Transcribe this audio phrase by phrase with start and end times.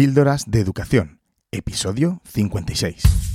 [0.00, 1.20] Píldoras de Educación,
[1.52, 3.29] episodio 56.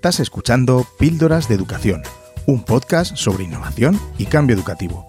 [0.00, 2.00] Estás escuchando Píldoras de Educación,
[2.46, 5.06] un podcast sobre innovación y cambio educativo.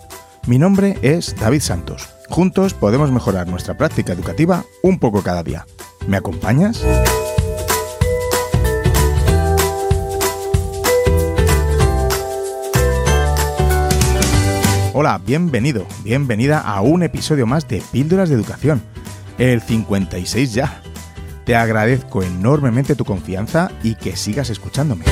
[0.48, 2.10] Mi nombre es David Santos.
[2.28, 5.66] Juntos podemos mejorar nuestra práctica educativa un poco cada día.
[6.08, 6.84] ¿Me acompañas?
[14.92, 18.84] Hola, bienvenido, bienvenida a un episodio más de Píldoras de Educación.
[19.38, 20.82] El 56 ya.
[21.46, 25.06] Te agradezco enormemente tu confianza y que sigas escuchándome.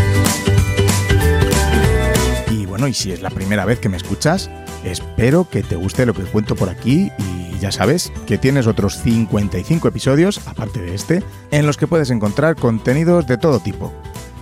[2.51, 4.49] Y bueno, y si es la primera vez que me escuchas,
[4.83, 8.97] espero que te guste lo que cuento por aquí y ya sabes que tienes otros
[9.01, 13.93] 55 episodios, aparte de este, en los que puedes encontrar contenidos de todo tipo,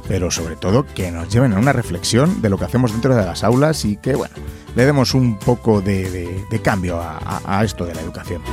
[0.08, 3.26] pero sobre todo que nos lleven a una reflexión de lo que hacemos dentro de
[3.26, 4.36] las aulas y que, bueno,
[4.76, 8.44] le demos un poco de, cambio a esto de la educación.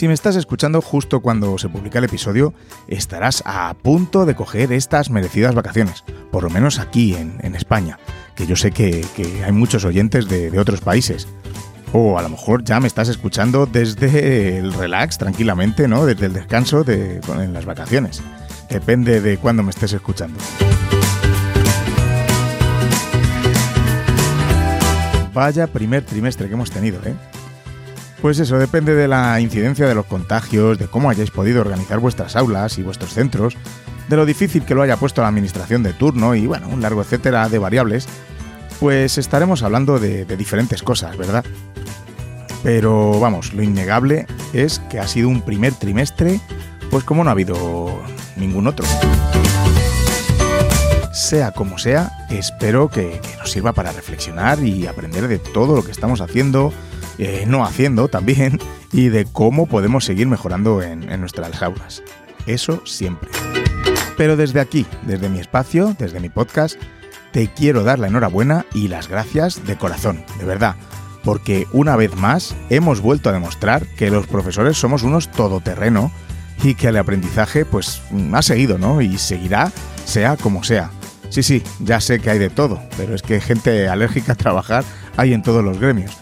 [0.00, 2.54] Si me estás escuchando justo cuando se publica el episodio,
[2.88, 7.98] estarás a punto de coger estas merecidas vacaciones, por lo menos aquí en, España,
[8.34, 9.04] que yo sé que,
[9.44, 11.28] hay muchos oyentes de, otros países.
[11.92, 16.06] O a lo mejor ya me estás escuchando desde el relax, tranquilamente, ¿no?
[16.06, 18.22] Desde el descanso de, en las vacaciones.
[18.70, 20.38] Depende de cuándo me estés escuchando.
[25.34, 27.14] Vaya primer trimestre que hemos tenido, ¿eh?
[28.22, 32.36] Pues eso, depende de la incidencia de los contagios, de cómo hayáis podido organizar vuestras
[32.36, 33.56] aulas y vuestros centros,
[34.10, 37.00] de lo difícil que lo haya puesto la administración de turno y bueno, un largo
[37.00, 38.06] etcétera de variables,
[38.78, 41.44] pues estaremos hablando de, diferentes cosas, ¿verdad?
[42.62, 46.40] Pero vamos, lo innegable es que ha sido un primer trimestre,
[46.90, 48.02] pues como no ha habido
[48.36, 48.84] ningún otro.
[51.12, 55.92] Sea como sea, espero que nos sirva para reflexionar y aprender de todo lo que
[55.92, 56.72] estamos haciendo,
[57.22, 58.58] eh, no haciendo también,
[58.92, 62.02] y de cómo podemos seguir mejorando en, nuestras aulas.
[62.46, 63.28] Eso siempre.
[64.16, 66.80] Pero desde aquí, desde mi espacio, desde mi podcast,
[67.30, 70.76] te quiero dar la enhorabuena y las gracias de corazón, de verdad,
[71.22, 76.10] porque una vez más hemos vuelto a demostrar que los profesores somos unos todoterreno
[76.62, 78.00] y que el aprendizaje pues
[78.32, 79.02] ha seguido, ¿no?
[79.02, 79.70] Y seguirá,
[80.06, 80.90] sea como sea.
[81.28, 84.84] Sí, sí, ya sé que hay de todo, pero es que gente alérgica a trabajar
[85.18, 86.16] hay en todos los gremios.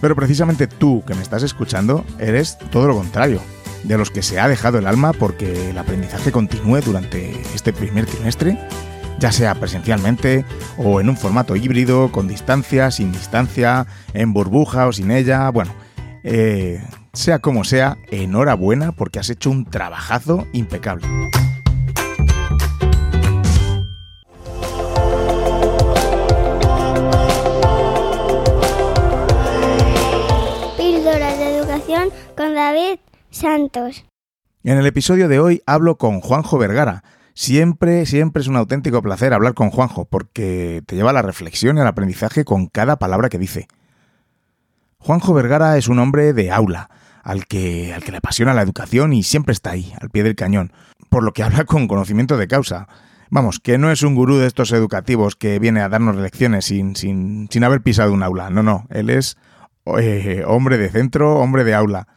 [0.00, 3.40] Pero precisamente tú que me estás escuchando eres todo lo contrario,
[3.84, 8.06] de los que se ha dejado el alma porque el aprendizaje continúe durante este primer
[8.06, 8.58] trimestre,
[9.18, 10.44] ya sea presencialmente
[10.76, 15.72] o en un formato híbrido, con distancia, sin distancia, en burbuja o sin ella, bueno,
[16.24, 16.82] eh,
[17.12, 21.06] sea como sea, enhorabuena porque has hecho un trabajazo impecable.
[32.36, 34.04] Con David Santos.
[34.62, 37.02] En el episodio de hoy hablo con Juanjo Vergara.
[37.34, 41.78] Siempre, siempre es un auténtico placer hablar con Juanjo porque te lleva a la reflexión
[41.78, 43.68] y al aprendizaje con cada palabra que dice.
[44.98, 46.90] Juanjo Vergara es un hombre de aula,
[47.22, 50.36] al que, al que le apasiona la educación y siempre está ahí, al pie del
[50.36, 50.72] cañón,
[51.08, 52.86] por lo que habla con conocimiento de causa.
[53.30, 56.96] Vamos, que no es un gurú de estos educativos que viene a darnos lecciones sin,
[56.96, 58.50] sin, sin haber pisado un aula.
[58.50, 59.36] No, no, él es
[59.98, 62.08] eh, hombre de centro, hombre de aula.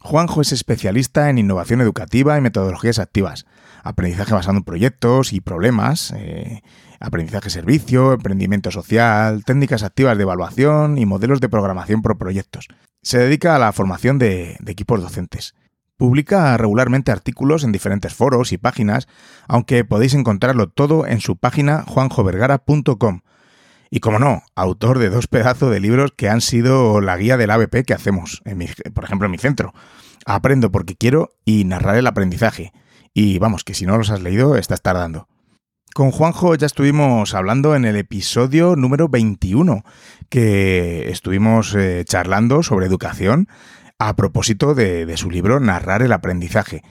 [0.00, 3.44] Juanjo es especialista en innovación educativa y metodologías activas,
[3.82, 6.62] aprendizaje basado en proyectos y problemas, eh,
[7.00, 12.68] aprendizaje servicio, emprendimiento social, técnicas activas de evaluación y modelos de programación por proyectos.
[13.02, 15.54] Se dedica a la formación de equipos docentes.
[15.98, 19.06] Publica regularmente artículos en diferentes foros y páginas,
[19.48, 23.20] aunque podéis encontrarlo todo en su página juanjovergara.com
[23.90, 27.50] y como no, autor de dos pedazos de libros que han sido la guía del
[27.50, 28.64] ABP que hacemos, en
[28.94, 29.74] por ejemplo, en mi centro.
[30.24, 32.72] Aprendo porque quiero y narrar el aprendizaje.
[33.12, 35.26] Y vamos, que si no los has leído, estás tardando.
[35.92, 39.82] Con Juanjo ya estuvimos hablando en el episodio número 21,
[40.28, 43.48] que estuvimos eh, charlando sobre educación
[43.98, 46.82] a propósito de, su libro Narrar el aprendizaje.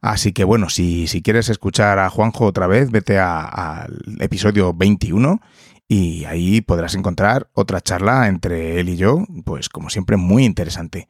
[0.00, 5.40] Así que bueno, si, si quieres escuchar a Juanjo otra vez, vete al episodio 21
[5.88, 11.08] y ahí podrás encontrar otra charla entre él y yo, pues como siempre muy interesante.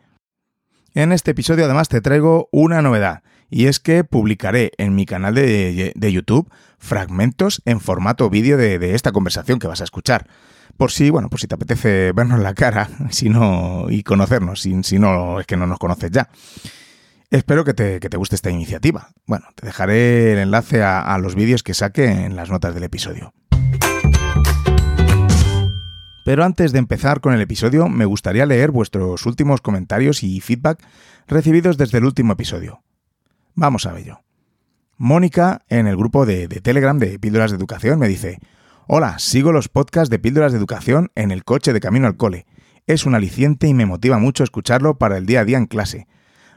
[0.94, 5.35] En este episodio además te traigo una novedad, y es que publicaré en mi canal
[5.35, 10.26] de, YouTube fragmentos en formato vídeo de, esta conversación que vas a escuchar.
[10.77, 14.82] Por si, bueno, por si te apetece vernos la cara si no, y conocernos, si,
[14.82, 16.31] si no es que no nos conoces ya.
[17.31, 19.11] Espero que te, que te, guste esta iniciativa.
[19.27, 22.85] Bueno, te dejaré el enlace a, a los vídeos que saque en las notas del
[22.85, 23.35] episodio.
[26.25, 30.82] Pero antes de empezar con el episodio, me gustaría leer vuestros últimos comentarios y feedback
[31.29, 32.82] recibidos desde el último episodio.
[33.55, 34.23] Vamos a ello.
[34.97, 38.38] Mónica, en el grupo de, Telegram de Píldoras de Educación, me dice,
[38.87, 42.47] Hola, sigo los podcasts de Píldoras de Educación en el coche de camino al cole.
[42.87, 46.06] Es un aliciente y me motiva mucho escucharlo para el día a día en clase.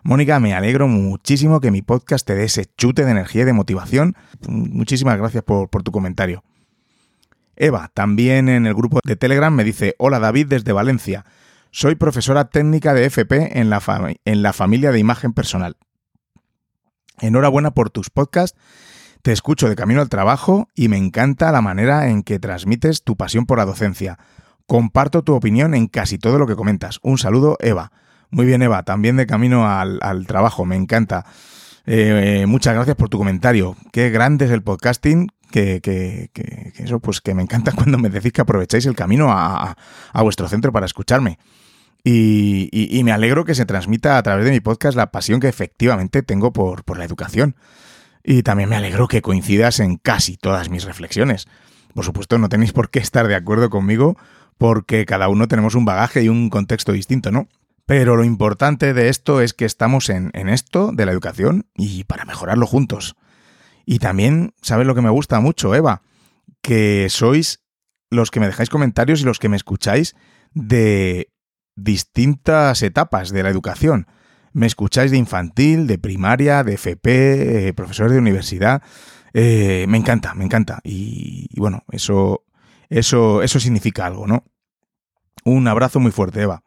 [0.01, 3.53] Mónica, me alegro muchísimo que mi podcast te dé ese chute de energía y de
[3.53, 4.15] motivación.
[4.47, 6.43] Muchísimas gracias por tu comentario.
[7.57, 11.25] Eva, también en el grupo de Telegram, me dice, Hola David desde Valencia.
[11.71, 13.81] Soy profesora técnica de FP en la,
[14.25, 15.77] en la familia de imagen personal.
[17.19, 18.57] Enhorabuena por tus podcasts.
[19.21, 23.17] Te escucho de camino al trabajo y me encanta la manera en que transmites tu
[23.17, 24.19] pasión por la docencia.
[24.67, 26.99] Comparto tu opinión en casi todo lo que comentas.
[27.01, 27.91] Un saludo, Eva.
[28.29, 31.25] Muy bien, Eva, también de camino al, al trabajo, me encanta.
[31.89, 33.77] Eh, muchas gracias por tu comentario.
[33.93, 35.29] Qué grande es el podcasting.
[35.49, 36.29] Que,
[36.75, 39.77] eso, pues que me encanta cuando me decís que aprovecháis el camino a,
[40.11, 41.39] a vuestro centro para escucharme.
[42.03, 45.39] Y, y, y, me alegro que se transmita a través de mi podcast la pasión
[45.39, 47.55] que efectivamente tengo por, por la educación.
[48.23, 51.47] Y también me alegro que coincidas en casi todas mis reflexiones.
[51.93, 54.17] Por supuesto, no tenéis por qué estar de acuerdo conmigo
[54.57, 57.47] porque cada uno tenemos un bagaje y un contexto distinto, ¿no?
[57.87, 62.03] Pero lo importante de esto es que estamos en, en, esto de la educación y
[62.03, 63.15] para mejorarlo juntos.
[63.85, 66.01] Y también, ¿sabes lo que me gusta mucho, Eva?
[66.61, 67.63] Que sois
[68.09, 70.17] los que me dejáis comentarios y los que me escucháis
[70.53, 71.31] de
[71.77, 74.07] distintas etapas de la educación.
[74.51, 78.81] Me escucháis de infantil, de primaria, de FP, eh, profesores de universidad.
[79.33, 80.81] Eh, me encanta, me encanta.
[80.83, 82.43] Y, y bueno, eso,
[82.89, 84.43] eso, eso significa algo, ¿no?
[85.45, 86.63] Un abrazo muy fuerte, Eva.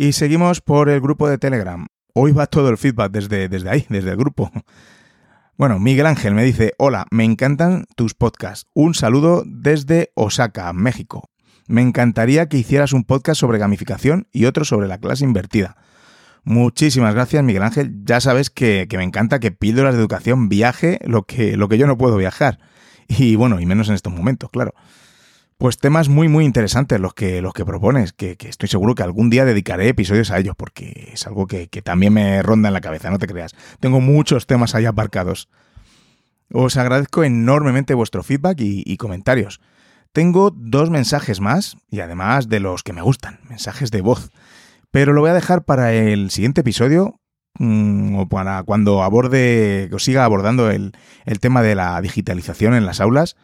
[0.00, 1.88] Y seguimos por el grupo de Telegram.
[2.14, 4.48] Hoy va todo el feedback desde, desde ahí, desde el grupo.
[5.56, 8.68] Bueno, Miguel Ángel me dice, hola, me encantan tus podcasts.
[8.74, 11.30] Un saludo desde Osaka, México.
[11.66, 15.76] Me encantaría que hicieras un podcast sobre gamificación y otro sobre la clase invertida.
[16.44, 18.04] Muchísimas gracias, Miguel Ángel.
[18.04, 21.76] Ya sabes que, que me encanta que Píldoras de Educación viaje lo que, lo que
[21.76, 22.60] yo no puedo viajar.
[23.08, 24.74] Y bueno, y menos en estos momentos, claro.
[25.58, 29.02] Pues temas muy, muy interesantes los que, los que propones, que, que, estoy seguro que
[29.02, 32.74] algún día dedicaré episodios a ellos, porque es algo que, que, también me ronda en
[32.74, 33.56] la cabeza, no te creas.
[33.80, 35.48] Tengo muchos temas ahí aparcados.
[36.52, 39.60] Os agradezco enormemente vuestro feedback y, comentarios.
[40.12, 44.30] Tengo dos mensajes más, y además de los que me gustan, mensajes de voz.
[44.92, 47.18] Pero lo voy a dejar para el siguiente episodio,
[47.58, 50.92] mmm, o para cuando aborde, o siga abordando el,
[51.26, 53.36] el tema de la digitalización en las aulas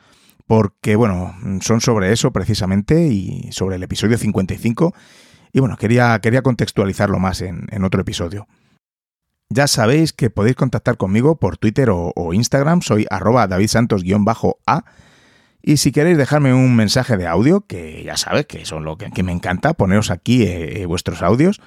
[0.47, 4.95] porque, bueno, son sobre eso precisamente y sobre el episodio 55.
[5.53, 8.47] Y bueno, quería, quería contextualizarlo más en, en otro episodio.
[9.51, 14.85] Ya sabéis que podéis contactar conmigo por Twitter o, Instagram, soy arroba davidsantos-a.
[15.63, 19.11] Y si queréis dejarme un mensaje de audio, que ya sabes que son lo que,
[19.11, 21.61] que me encanta, poneros aquí eh, vuestros audios,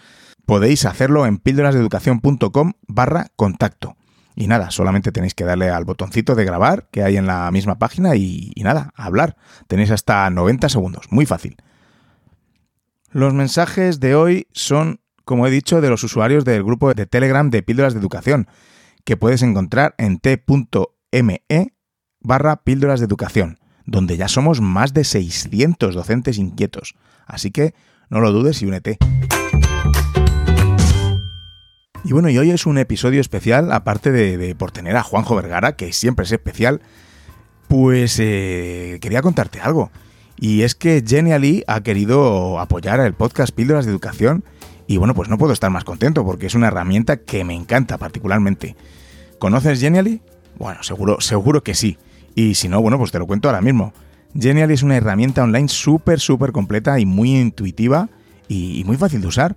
[0.46, 3.97] podéis hacerlo en píldorasdeeducación.com barra contacto.
[4.40, 7.80] Y nada, solamente tenéis que darle al botoncito de grabar que hay en la misma
[7.80, 9.36] página y, nada, hablar.
[9.66, 11.58] Tenéis hasta 90 segundos, muy fácil.
[13.10, 17.50] Los mensajes de hoy son, como he dicho, de los usuarios del grupo de Telegram
[17.50, 18.48] de Píldoras de Educación,
[19.06, 21.42] que puedes encontrar en t.me
[22.20, 26.94] barra Píldoras de Educación, donde ya somos más de 600 docentes inquietos.
[27.26, 27.74] Así que
[28.12, 29.00] no lo dudes y únete.
[32.04, 35.76] Y bueno, y hoy es un episodio especial, aparte de, por tener a Juanjo Vergara,
[35.76, 36.82] que siempre es especial,
[37.68, 39.92] pues eh, quería contarte algo.
[40.40, 44.44] Y es que Genially ha querido apoyar el podcast Píldoras de Educación
[44.86, 47.98] y bueno, pues no puedo estar más contento porque es una herramienta que me encanta
[47.98, 48.76] particularmente.
[49.40, 50.22] ¿Conoces Genially?
[50.58, 51.98] Bueno, seguro, seguro que sí.
[52.36, 53.94] Y si no, bueno, pues te lo cuento ahora mismo.
[54.40, 58.10] Genially es una herramienta online súper, súper completa y muy intuitiva
[58.48, 59.56] y muy fácil de usar.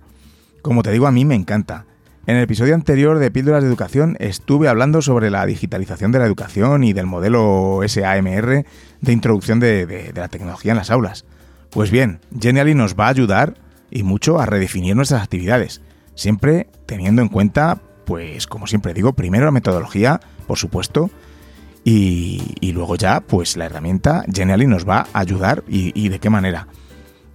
[0.61, 1.85] Como te digo, a mí me encanta.
[2.27, 6.27] En el episodio anterior de Píldoras de Educación estuve hablando sobre la digitalización de la
[6.27, 8.63] educación y del modelo SAMR
[9.01, 11.25] de introducción de, la tecnología en las aulas.
[11.71, 13.55] Pues bien, Genially nos va a ayudar
[13.89, 15.81] y mucho a redefinir nuestras actividades,
[16.13, 21.09] siempre teniendo en cuenta, pues como siempre digo, primero la metodología, por supuesto,
[21.83, 26.67] y, luego ya, pues la herramienta Genially nos va a ayudar y de qué manera.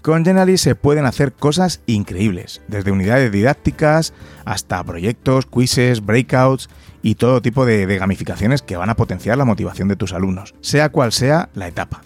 [0.06, 6.70] Con Genially se pueden hacer cosas increíbles, desde unidades didácticas hasta proyectos, quizzes, breakouts
[7.02, 10.90] y todo tipo de, gamificaciones que van a potenciar la motivación de tus alumnos, sea
[10.90, 12.02] cual sea la etapa.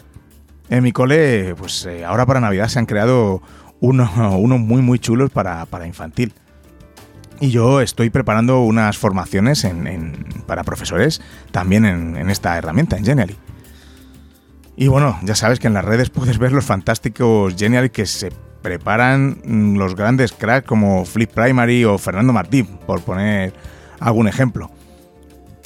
[0.70, 3.42] En mi cole, pues eh, ahora para Navidad se han creado
[3.80, 6.32] unos uno muy muy chulos para, infantil.
[7.38, 9.68] Y yo estoy preparando unas formaciones
[10.46, 13.36] para profesores también en, en esta herramienta, en Genially.
[14.80, 18.32] Y bueno, ya sabes que en las redes puedes ver los fantásticos Genial que se
[18.62, 23.52] preparan mm, los grandes cracks como Flip Primary o Fernando Martín, por poner
[23.98, 24.70] algún ejemplo.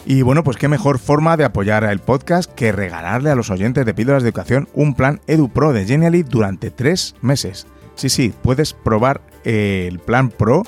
[0.04, 3.86] Y bueno, pues qué mejor forma de apoyar el podcast que regalarle a los oyentes
[3.86, 7.68] de Píldoras de Educación un plan EduPro de Genially durante tres meses.
[7.94, 10.64] Sí, sí, puedes probar el plan Pro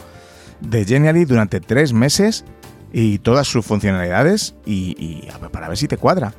[0.60, 2.44] de Genially durante tres meses
[2.92, 6.32] y todas sus funcionalidades y, y para ver si te cuadra.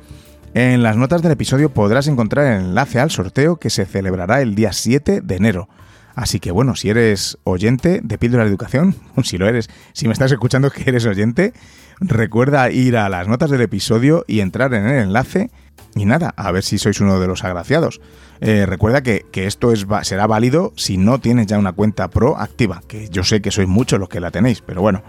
[0.60, 4.56] En las notas del episodio podrás encontrar el enlace al sorteo que se celebrará el
[4.56, 5.68] día 7 de enero.
[6.16, 10.12] Así que bueno, si eres oyente de Píldora de Educación, si lo eres, si me
[10.12, 11.52] estás escuchando que eres oyente,
[12.00, 15.52] recuerda ir a las notas del episodio y entrar en el enlace
[15.94, 18.00] y nada, a ver si sois uno de los agraciados.
[18.40, 22.82] Eh, recuerda que, esto es, será válido si no tienes ya una cuenta pro activa,
[22.88, 25.04] que yo sé que sois muchos los que la tenéis, pero bueno,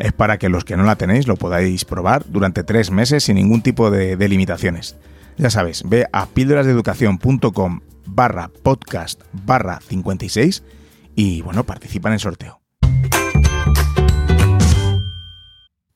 [0.00, 3.36] es para que los que no la tenéis lo podáis probar durante tres meses sin
[3.36, 4.96] ningún tipo de, limitaciones.
[5.36, 10.62] Ya sabes, ve a píldorasdeeducación.com barra podcast barra 56
[11.14, 12.60] y bueno, participa en el sorteo.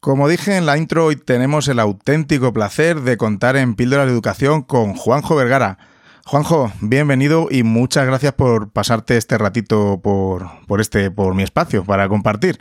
[0.01, 4.13] Como dije en la intro, hoy tenemos el auténtico placer de contar en Píldoras de
[4.13, 5.79] Educación con Juanjo Vergara.
[6.27, 12.07] Juanjo, bienvenido y muchas gracias por pasarte este ratito por, este, por mi espacio para
[12.09, 12.61] compartir.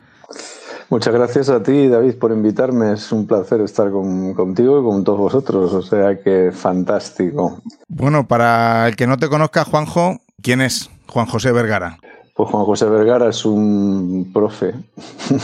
[0.93, 2.93] Muchas gracias a ti, David, por invitarme.
[2.93, 5.73] Es un placer estar contigo y con todos vosotros.
[5.73, 7.63] O sea que fantástico.
[7.87, 11.97] Bueno, para el que no te conozca, Juanjo, ¿quién es Juan José Vergara?
[12.35, 14.75] Pues Juan José Vergara es un profe.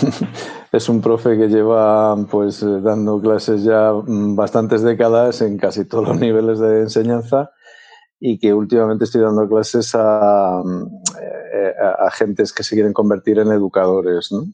[0.71, 6.19] es un profe que lleva pues dando clases ya bastantes décadas en casi todos los
[6.19, 7.49] niveles de enseñanza
[8.19, 10.61] y que últimamente estoy dando clases a,
[11.19, 14.31] eh, a, a gentes que se quieren convertir en educadores.
[14.31, 14.45] ¿no?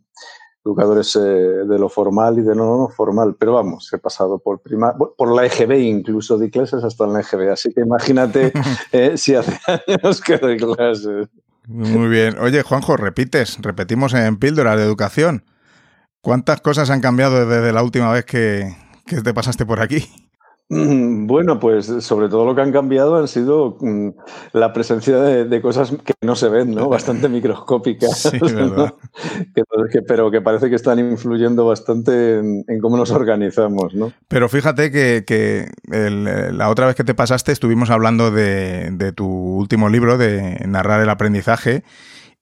[0.66, 4.60] Educadores eh, de lo formal y de lo no formal, pero vamos, he pasado por
[4.60, 8.52] prima, por la EGB incluso, di clases hasta en la EGB, así que imagínate
[8.92, 11.28] eh, si hace años que doy clases.
[11.68, 12.38] Muy bien.
[12.40, 15.44] Oye, Juanjo, repites, repetimos en Píldora de Educación.
[16.22, 20.08] ¿Cuántas cosas han cambiado desde la última vez que, que te pasaste por aquí?
[20.68, 24.10] Mm, bueno, pues sobre todo lo que han cambiado han sido mm,
[24.54, 26.90] la presencia de, cosas que no se ven, ¿no?
[26.90, 28.32] Bastante microscópicas.
[30.08, 34.12] pero que parece que están influyendo bastante en, cómo nos organizamos, ¿no?
[34.28, 39.90] Pero fíjate que, la otra vez que te pasaste estuvimos hablando de, de tu último
[39.90, 41.84] libro, de Narrar el aprendizaje,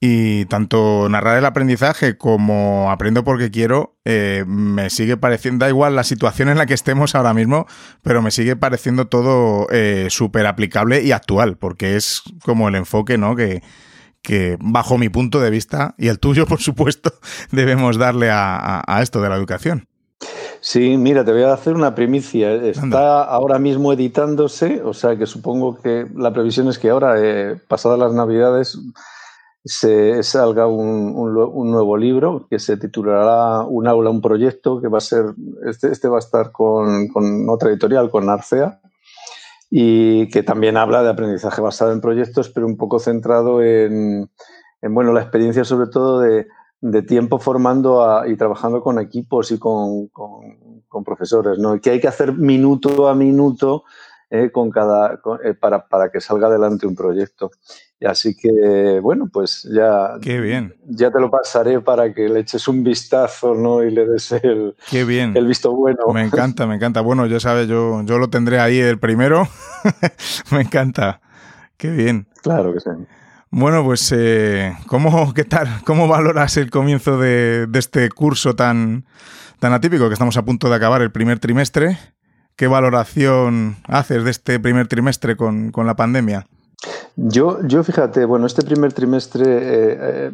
[0.05, 5.95] y tanto narrar el aprendizaje como aprendo porque quiero, eh, me sigue pareciendo, da igual
[5.95, 7.67] la situación en la que estemos ahora mismo,
[8.01, 13.17] pero me sigue pareciendo todo eh, súper aplicable y actual, porque es como el enfoque,
[13.17, 13.37] ¿no?
[13.37, 13.61] Que,
[14.21, 17.13] que bajo mi punto de vista, y el tuyo, por supuesto,
[17.51, 19.87] debemos darle a, esto de la educación.
[20.59, 22.51] Sí, mira, te voy a hacer una primicia.
[22.51, 27.55] Está ahora mismo editándose, o sea que supongo que la previsión es que ahora, eh,
[27.69, 28.77] pasadas las Navidades,
[29.65, 34.97] se salga un, un, nuevo libro que se titulará Un aula, un proyecto, que va
[34.97, 35.25] a ser,
[35.65, 38.81] este, este va a estar con, con, otra editorial, con Arcea,
[39.69, 44.29] y que también habla de aprendizaje basado en proyectos, pero un poco centrado en,
[44.81, 46.47] en bueno, la experiencia sobre todo de,
[46.81, 51.79] de tiempo formando y trabajando con equipos y con, con, con profesores, ¿no?
[51.79, 53.85] que hay que hacer minuto a minuto
[54.29, 57.51] eh, con cada, eh, para, para, que salga adelante un proyecto.
[58.05, 60.75] Así que, bueno, pues ya, Qué bien.
[60.87, 63.83] ya te lo pasaré para que le eches un vistazo ¿no?
[63.83, 65.35] y le des el, Qué bien.
[65.37, 65.99] el visto bueno.
[66.13, 67.01] Me encanta, me encanta.
[67.01, 69.47] Bueno, ya sabes, yo, yo lo tendré ahí el primero.
[70.51, 71.21] me encanta.
[71.77, 72.27] Qué bien.
[72.41, 72.89] Claro que sí.
[73.49, 75.67] Bueno, pues, eh, ¿cómo, qué tal?
[75.85, 79.05] ¿Cómo valoras el comienzo de, de este curso tan,
[79.59, 81.97] tan atípico que estamos a punto de acabar el primer trimestre?
[82.55, 86.45] ¿Qué valoración haces de este primer trimestre con, con la pandemia?
[87.15, 90.31] Yo, yo fíjate, bueno, este primer trimestre eh, eh,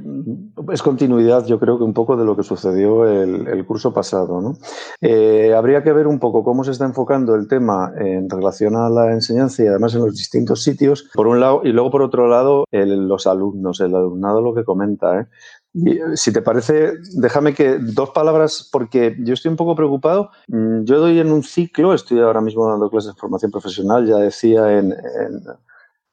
[0.71, 4.41] es continuidad, yo creo que un poco de lo que sucedió el, curso pasado.
[4.41, 4.57] ¿no?
[5.01, 8.89] Eh, habría que ver un poco cómo se está enfocando el tema en relación a
[8.89, 12.27] la enseñanza y además en los distintos sitios, por un lado, y luego por otro
[12.27, 15.27] lado, los alumnos, el alumnado lo que comenta.
[15.73, 20.31] Y, si te parece, déjame que dos palabras, porque yo estoy un poco preocupado.
[20.47, 24.15] Mm, yo doy en un ciclo, estoy ahora mismo dando clases de formación profesional, ya
[24.15, 25.43] decía en, en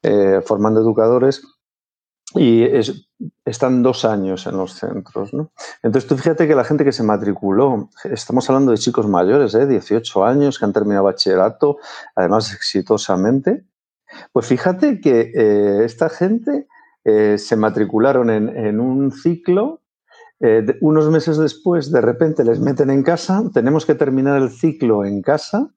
[0.07, 1.41] eh, formando educadores.
[2.35, 2.65] y
[3.45, 5.33] están dos años en los centros.
[5.33, 5.51] ¿no?
[5.81, 9.65] Entonces, tú fíjate que la gente que se matriculó, estamos hablando de chicos mayores, ¿eh?
[9.65, 11.77] 18 años, que han terminado bachillerato,
[12.15, 13.65] además exitosamente,
[14.33, 16.67] pues fíjate que eh, esta gente
[17.05, 19.81] eh, se matricularon en, un ciclo,
[20.81, 25.21] unos meses después de repente les meten en casa, tenemos que terminar el ciclo en
[25.21, 25.73] casa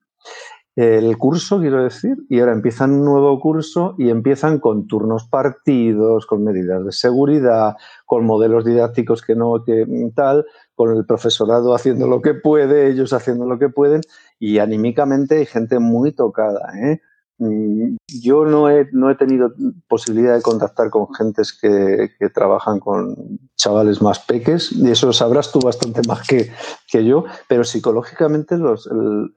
[0.75, 6.25] el curso, quiero decir, y ahora empiezan un nuevo curso y empiezan con turnos partidos,
[6.25, 7.75] con medidas de seguridad,
[8.05, 9.85] con modelos didácticos que no, que
[10.15, 14.01] tal, con el profesorado haciendo lo que puede, ellos haciendo lo que pueden,
[14.39, 17.01] y anímicamente hay gente muy tocada, ¿eh?
[17.41, 19.51] Mm, yo no he, no he tenido
[19.87, 25.51] posibilidad de contactar con gentes que, trabajan con chavales más peques, y eso lo sabrás
[25.51, 26.51] tú bastante más que,
[26.87, 28.87] que yo, pero psicológicamente los,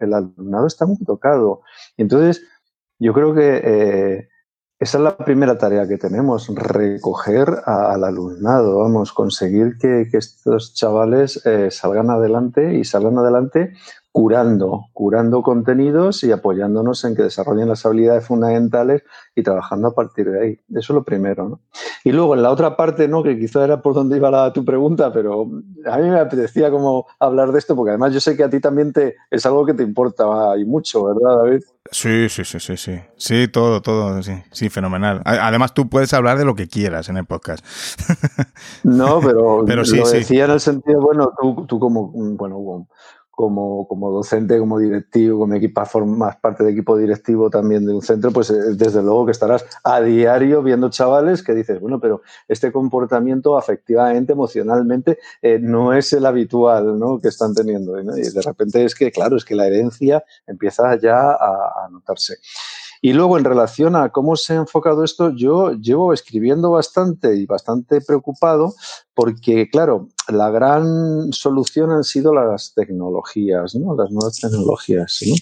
[0.00, 1.62] el, alumnado está muy tocado.
[1.96, 2.42] Entonces,
[2.98, 4.28] yo creo que eh,
[4.78, 11.40] esa es la primera tarea que tenemos, recoger al alumnado, vamos, conseguir que, estos chavales
[11.46, 13.72] eh, salgan adelante y salgan adelante
[14.14, 19.02] curando, curando contenidos y apoyándonos en que desarrollen las habilidades fundamentales
[19.34, 20.60] y trabajando a partir de ahí.
[20.70, 21.48] Eso es lo primero.
[21.48, 21.60] ¿no?
[22.04, 23.24] Y luego en la otra parte, ¿no?
[23.24, 25.50] que quizá era por donde iba la, tu pregunta, pero
[25.90, 28.60] a mí me apetecía como hablar de esto, porque además yo sé que a ti
[28.60, 30.24] también te, es algo que te importa
[30.58, 31.64] y mucho, ¿verdad, David?
[31.90, 33.00] Sí, sí, sí, sí, sí.
[33.16, 35.22] Sí, todo, todo, sí, sí, fenomenal.
[35.24, 37.66] Además, tú puedes hablar de lo que quieras en el podcast.
[38.84, 42.86] No, pero, pero sí, lo decía en el sentido, bueno, tú, tú como, bueno,
[43.34, 48.02] como, como docente, como directivo, como equipa, formas parte de equipo directivo también de un
[48.02, 52.22] centro, pues eh, desde luego que estarás a diario viendo chavales que dices, bueno, pero
[52.48, 57.20] este comportamiento afectivamente, emocionalmente, eh, no es el habitual ¿no?
[57.20, 57.98] que están teniendo.
[58.00, 62.36] Y de repente es que, claro, es que la herencia empieza ya a, a notarse.
[63.04, 67.44] Y luego, en relación a cómo se ha enfocado esto, yo llevo escribiendo bastante y
[67.44, 68.72] bastante preocupado
[69.12, 73.94] porque, claro, la gran solución han sido las tecnologías, ¿no?
[73.94, 75.34] Las nuevas tecnologías, ¿no?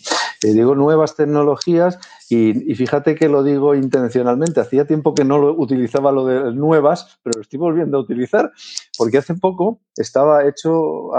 [0.42, 4.60] Eh, digo nuevas tecnologías y, fíjate que lo digo intencionalmente.
[4.60, 8.50] Hacía tiempo que no lo utilizaba lo de nuevas, pero lo estoy volviendo a utilizar
[8.96, 11.10] porque hace poco estaba hecho,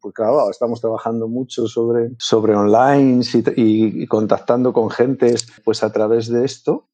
[0.00, 3.22] pues claro, estamos trabajando mucho sobre, sobre online
[3.56, 6.90] y, y contactando con gentes pues a través de esto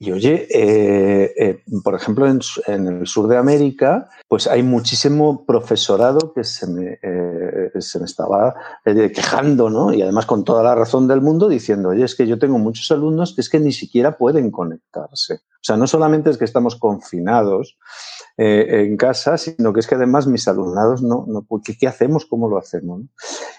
[0.00, 6.32] y oye, eh, eh, por ejemplo, en, el sur de América, pues hay muchísimo profesorado
[6.32, 7.37] que se me, eh,
[7.78, 8.54] se me estaba
[8.84, 9.92] quejando, ¿no?
[9.92, 12.90] Y además con toda la razón del mundo diciendo, oye, es que yo tengo muchos
[12.90, 15.34] alumnos que es que ni siquiera pueden conectarse.
[15.34, 17.78] O sea, no solamente es que estamos confinados,
[18.40, 22.24] eh, en casa, sino que es que además mis alumnados no, no porque ¿qué hacemos?
[22.24, 23.02] ¿Cómo lo hacemos?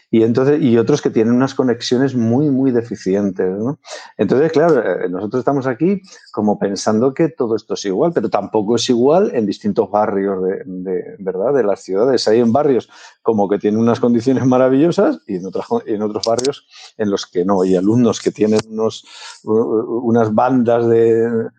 [0.10, 3.80] Y entonces, y otros que tienen unas conexiones muy, muy deficientes, ¿no?
[4.18, 8.78] Entonces, claro, eh, nosotros estamos aquí como pensando que todo esto es igual, pero tampoco
[8.78, 11.54] es igual en distintos barrios de, ¿verdad?
[11.54, 12.26] de las ciudades.
[12.30, 12.90] Hay en barrios
[13.22, 16.66] como que tienen unas condiciones maravillosas y en, otros en otros barrios
[16.98, 17.66] en los que no.
[17.66, 19.06] Y alumnos que tienen unos,
[19.44, 21.50] unas bandas de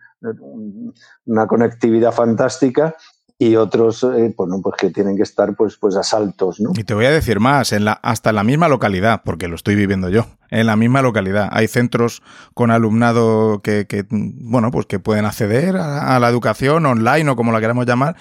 [1.25, 2.95] una conectividad fantástica
[3.43, 6.61] y otros eh, bueno, pues que tienen que estar pues, pues a saltos.
[6.61, 6.73] ¿no?
[6.77, 9.57] Y te voy a decir más, en la, hasta en la misma localidad, porque lo
[9.57, 11.49] estoy viviendo yo, en la misma localidad.
[11.51, 17.31] Hay centros con alumnado que, que bueno, pues que pueden acceder a, la educación online
[17.31, 18.15] o como la queramos llamar,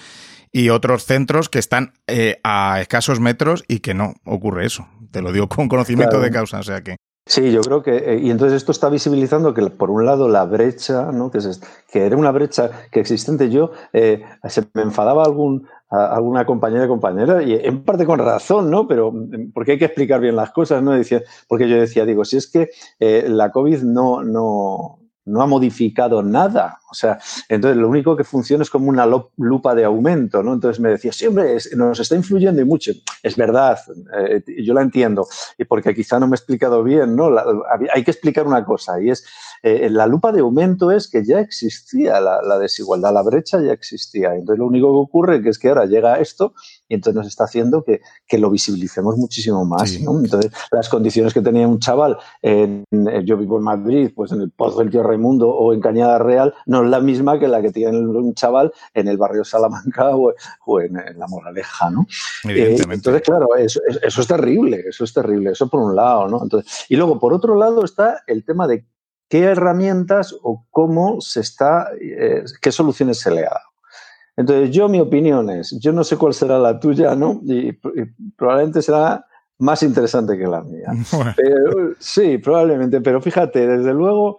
[0.52, 4.88] y otros centros que están eh, a escasos metros y que no ocurre eso.
[5.10, 6.96] Te lo digo con conocimiento de causa, o sea que...
[7.26, 10.44] Sí, yo creo que, eh, y entonces esto está visibilizando que por un lado la
[10.46, 11.30] brecha, ¿no?
[11.30, 11.38] que,
[11.92, 17.42] que era una brecha que existente, yo eh, se me enfadaba algún, alguna compañera compañera,
[17.42, 18.86] y en parte con razón, ¿no?
[18.86, 20.92] Pero mm, porque hay que explicar bien las cosas, ¿no?
[20.92, 24.99] Decía, porque yo decía, digo, si es que eh, la COVID no, no,
[25.30, 26.78] no ha modificado nada.
[26.90, 30.54] O sea, entonces lo único que funciona es como una lupa de aumento, ¿no?
[30.54, 32.90] Entonces me decía, sí, hombre, nos está influyendo y mucho.
[33.22, 33.78] Es verdad,
[34.18, 37.30] eh, yo la entiendo, y porque quizá no me he explicado bien, ¿no?
[37.92, 39.24] hay que explicar una cosa, y es,
[39.62, 43.72] eh, la lupa de aumento es que ya existía la, la, desigualdad, la brecha ya
[43.72, 44.34] existía.
[44.34, 46.54] Entonces lo único que ocurre es que ahora llega esto
[46.90, 49.94] y entonces nos está haciendo que, que lo visibilicemos muchísimo más.
[49.94, 52.84] Entonces, las condiciones que tenía un chaval, en,
[53.24, 56.52] yo vivo en Madrid, pues en el Pozo del Tío Raimundo o en Cañada Real,
[56.66, 60.80] no es la misma que la que tiene un chaval en el barrio Salamanca o,
[60.80, 62.06] en, La Moraleja, ¿no?
[62.48, 66.42] Eh, entonces, claro, eso, eso, es terrible, eso es terrible, eso por un lado, ¿no?
[66.42, 68.84] Entonces, y luego, por otro lado, está el tema de
[69.28, 73.69] qué herramientas o cómo se está, eh, qué soluciones se le ha dado.
[74.36, 77.40] Entonces, yo mi opinión es, yo no sé cuál será la tuya, ¿no?
[77.44, 77.72] Y,
[78.36, 79.26] probablemente será
[79.58, 80.88] más interesante que la mía.
[81.98, 84.38] sí, probablemente, pero fíjate, desde luego,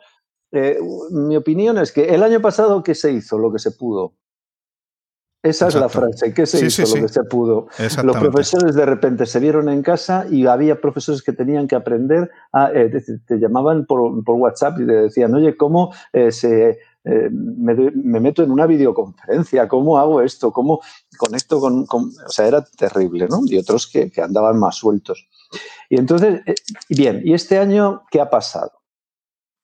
[0.51, 0.79] eh,
[1.11, 3.37] mi opinión es que el año pasado, ¿qué se hizo?
[3.37, 4.15] Lo que se pudo.
[5.43, 7.67] Esa es la frase, ¿qué se hizo lo que se pudo?
[8.03, 12.29] Los profesores de repente se vieron en casa y había profesores que tenían que aprender,
[12.53, 12.91] a, eh,
[13.25, 18.51] te, llamaban por, WhatsApp y te decían, oye, ¿cómo eh, se, eh, me, meto en
[18.51, 19.67] una videoconferencia?
[19.67, 20.51] ¿Cómo hago esto?
[20.51, 20.81] ¿Cómo
[21.17, 21.85] conecto con...?
[21.91, 23.41] O sea, era terrible, ¿no?
[23.45, 25.27] Y otros que, andaban más sueltos.
[25.89, 26.41] Y entonces,
[26.89, 28.71] bien, ¿y este año qué ha pasado?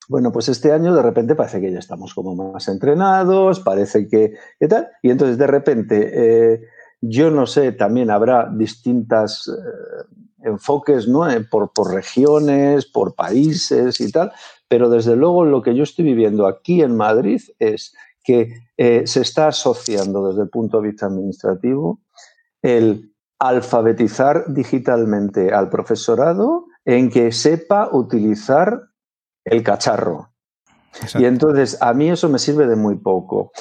[0.08, 4.32] Bueno, pues este año de repente parece que ya estamos como más entrenados, parece que,
[4.58, 4.88] ¿qué tal?
[5.02, 6.10] Y entonces de repente,
[6.54, 6.60] eh,
[7.00, 11.28] yo no sé, también habrá distintas eh, enfoques, ¿no?
[11.28, 14.32] Eh, por, regiones, por países y tal,
[14.68, 19.48] pero desde luego lo que yo estoy viviendo aquí en Madrid es que se está
[19.48, 22.00] asociando desde el punto de vista administrativo
[22.60, 28.82] el alfabetizar digitalmente al profesorado en que sepa utilizar
[29.44, 30.30] el cacharro.
[31.14, 33.52] Y entonces a mí eso me sirve de muy poco,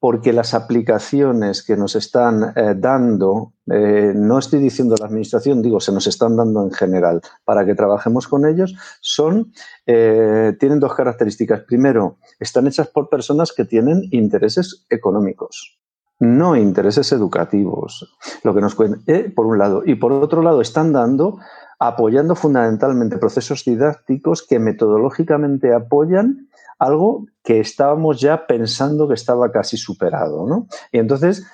[0.00, 5.80] porque las aplicaciones que nos están eh, dando, eh, no estoy diciendo la administración, digo,
[5.80, 7.20] se nos están dando en general.
[7.44, 9.52] Para que trabajemos con ellos, son,
[9.86, 11.62] eh, tienen dos características.
[11.62, 15.78] Primero, están hechas por personas que tienen intereses económicos
[16.18, 21.38] no intereses educativos, lo que nos por un lado, y por otro lado están dando
[21.78, 29.76] apoyando fundamentalmente procesos didácticos que metodológicamente apoyan algo que estábamos ya pensando que estaba casi
[29.76, 30.66] superado, ¿no?
[30.92, 31.46] Y entonces,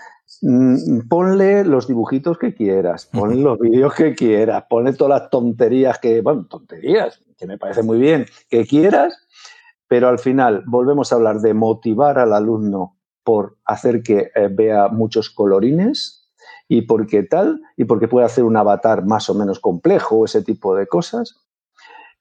[0.42, 5.98] mm, ponle los dibujitos que quieras, ponle los vídeos que quieras, ponle todas las tonterías
[5.98, 9.14] que, bueno, tonterías, que me parece muy bien, que quieras,
[9.88, 14.88] pero al final volvemos a hablar de motivar al alumno por hacer que eh, vea
[14.88, 16.21] muchos colorines,
[16.72, 20.74] y porque tal, y porque puede hacer un avatar más o menos complejo, ese tipo
[20.74, 21.36] de cosas.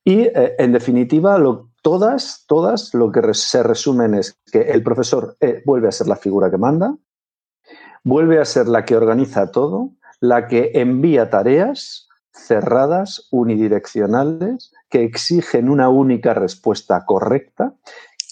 [0.03, 1.41] Y eh, en definitiva,
[1.81, 6.17] todas, todas lo que se resumen es que el profesor eh, vuelve a ser la
[6.17, 6.97] figura que manda,
[8.03, 15.69] vuelve a ser la que organiza todo, la que envía tareas cerradas, unidireccionales, que exigen
[15.69, 17.73] una única respuesta correcta,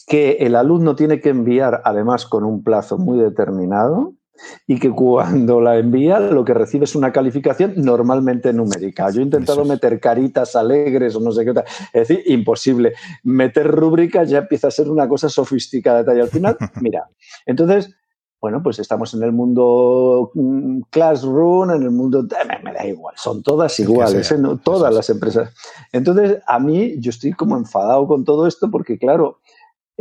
[0.06, 4.19] que el alumno tiene que enviar además con un plazo muy determinado
[4.68, 9.10] y que cuando la envía lo que recibe es una calificación normalmente numérica.
[9.10, 11.52] Yo he intentado meter caritas alegres o no sé qué.
[11.94, 12.94] Es decir, imposible.
[13.24, 16.16] Meter rúbricas ya empieza a ser una cosa sofisticada.
[16.16, 17.10] Y al final, mira,
[17.46, 17.96] entonces,
[18.42, 22.26] bueno, pues estamos en el mundo mm, classroom, en el mundo...
[22.64, 24.38] Me, da igual, son todas iguales, ¿eh?
[24.64, 25.54] todas las empresas.
[25.92, 29.40] Entonces, a mí yo estoy como enfadado con todo esto porque, claro,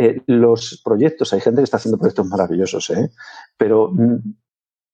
[0.01, 3.11] eh, los proyectos, hay gente que está haciendo proyectos maravillosos, ¿eh?
[3.57, 4.17] pero mm,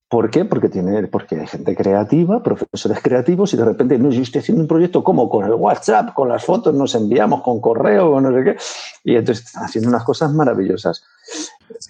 [0.09, 0.47] ¿por qué?
[0.47, 4.63] Porque, tiene, porque hay gente creativa, profesores creativos, y de repente, no, yo estoy haciendo
[4.63, 8.33] un proyecto como con el WhatsApp, con las fotos, nos enviamos con correo, con no
[8.33, 8.57] sé qué,
[9.05, 11.05] y entonces están haciendo unas cosas maravillosas.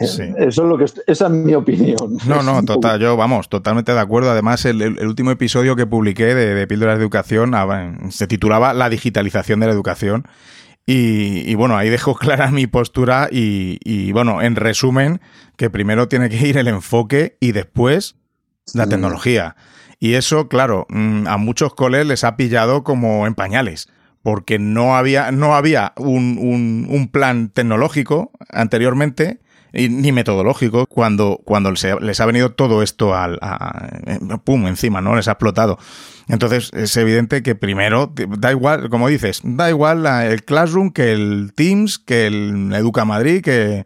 [0.00, 2.18] Eh, eso es lo que esa es mi opinión.
[2.27, 4.33] No, no, total, yo vamos, totalmente de acuerdo.
[4.33, 8.88] Además, el, último episodio que publiqué de, de Píldoras de Educación ah, se titulaba La
[8.88, 10.27] digitalización de la educación
[10.87, 15.20] y, bueno, ahí dejo clara mi postura y, bueno, en resumen,
[15.57, 18.16] que primero tiene que ir el enfoque y después
[18.75, 19.57] la tecnología.
[19.99, 23.88] Y eso, claro, mm, a muchos coles les ha pillado como en pañales,
[24.23, 29.40] porque no había, no había un, un plan tecnológico anteriormente
[29.74, 33.38] ni metodológico cuando, cuando les ha venido todo esto al,
[34.44, 35.16] pum, encima, ¿no?
[35.16, 35.78] Les ha explotado.
[36.28, 41.52] Entonces es evidente que primero, da igual, como dices, da igual el Classroom que el
[41.54, 43.84] Teams, que el Educa Madrid, que...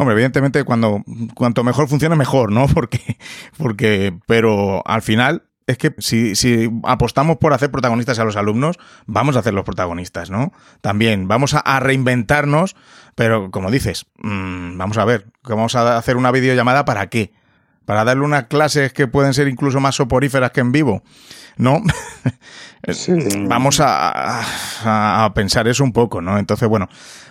[0.00, 1.02] Hombre, evidentemente cuando
[1.34, 2.68] cuanto mejor funcione mejor, ¿no?
[2.74, 3.18] Porque,
[3.56, 9.36] porque, pero al final es que si, apostamos por hacer protagonistas a los alumnos, vamos
[9.36, 10.50] a hacer los protagonistas, ¿no?
[10.80, 12.74] También vamos a, reinventarnos,
[13.14, 17.32] pero como dices, mmm, vamos a ver, vamos a hacer una videollamada para qué?
[17.84, 21.02] Para darle unas clases que pueden ser incluso más soporíferas que en vivo,
[21.58, 21.82] ¿no?
[23.48, 24.42] Vamos a,
[25.24, 26.38] a, pensar eso un poco, ¿no?
[26.38, 26.88] Entonces, bueno,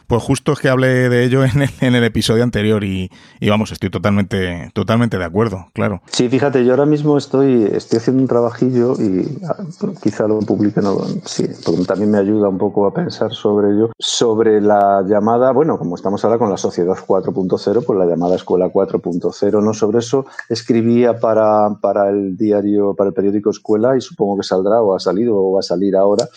[0.07, 3.09] pues justo es que hablé de ello en el, en el episodio anterior y,
[3.47, 6.01] vamos, estoy totalmente, totalmente de acuerdo, claro.
[6.07, 9.57] Sí, fíjate, yo ahora mismo estoy, estoy haciendo un trabajillo y ah,
[10.01, 13.91] quizá lo publique, no, sí, porque también me ayuda un poco a pensar sobre ello,
[13.99, 18.67] sobre la llamada, bueno, como estamos ahora con la sociedad 4.0, pues la llamada escuela
[18.67, 19.73] 4.0, ¿no?
[19.73, 24.81] Sobre eso escribía para, para el diario, para el periódico Escuela y supongo que saldrá
[24.81, 26.27] o ha salido va a salir ahora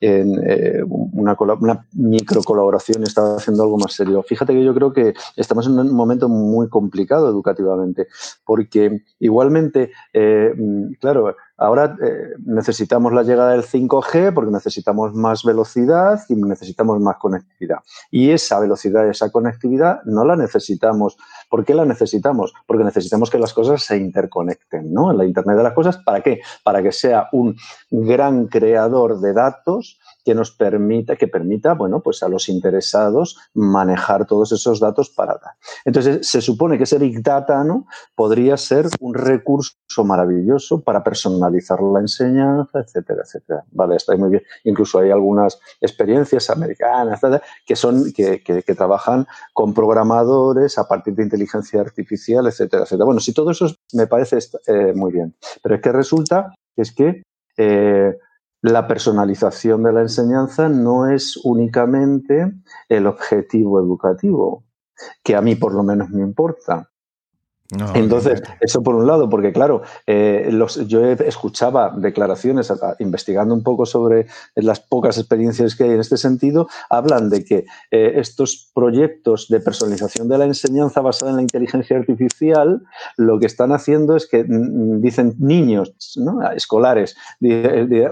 [0.00, 4.22] en eh, una, una micro colaboración, estaba haciendo algo más serio.
[4.22, 8.08] Fíjate que yo creo que estamos en un momento muy complicado educativamente,
[8.44, 10.52] porque igualmente, eh,
[11.00, 17.16] claro, Ahora eh, necesitamos la llegada del 5G porque necesitamos más velocidad y necesitamos más
[17.16, 17.78] conectividad.
[18.12, 21.16] Y esa velocidad esa conectividad no la necesitamos.
[21.50, 22.54] ¿Por qué la necesitamos?
[22.64, 25.10] Porque necesitamos que las cosas se interconecten, ¿no?
[25.10, 26.40] En la Internet de las cosas, ¿para qué?
[26.62, 27.56] Para que sea un
[27.90, 34.26] gran creador de datos que nos permita, que permita, bueno, pues a los interesados manejar
[34.26, 35.54] todos esos datos para dar.
[35.84, 37.86] Entonces, se supone que ese Big Data, ¿no?
[38.14, 43.64] Podría ser un recurso maravilloso para personalizar la enseñanza, etcétera, etcétera.
[43.70, 44.42] Vale, está muy bien.
[44.64, 47.20] Incluso hay algunas experiencias americanas,
[47.66, 53.04] que son, que, que, trabajan con programadores a partir de inteligencia artificial, etcétera, etcétera.
[53.04, 55.34] Bueno, si todo eso me parece eh, muy bien.
[55.62, 57.22] Pero es que resulta que es que
[57.56, 58.16] eh,
[58.62, 62.52] la personalización de la enseñanza no es únicamente
[62.88, 64.64] el objetivo educativo,
[65.22, 66.90] que a mí por lo menos me importa.
[67.94, 70.50] Entonces, eso por un lado, porque claro, eh,
[70.86, 76.68] yo escuchaba declaraciones, investigando un poco sobre las pocas experiencias que hay en este sentido,
[76.88, 81.98] hablan de que eh, estos proyectos de personalización de la enseñanza basada en la inteligencia
[81.98, 82.82] artificial,
[83.18, 85.92] lo que están haciendo es que mm, mm, dicen niños
[86.54, 87.16] escolares,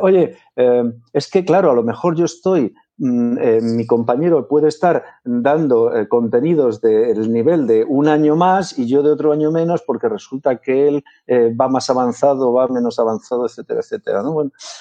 [0.03, 5.05] oye, eh, es que claro, a lo mejor yo estoy eh, mi compañero puede estar
[5.23, 9.83] dando eh, contenidos del nivel de un año más y yo de otro año menos
[9.83, 14.23] porque resulta que él eh, va más avanzado, va menos avanzado, etcétera, etcétera.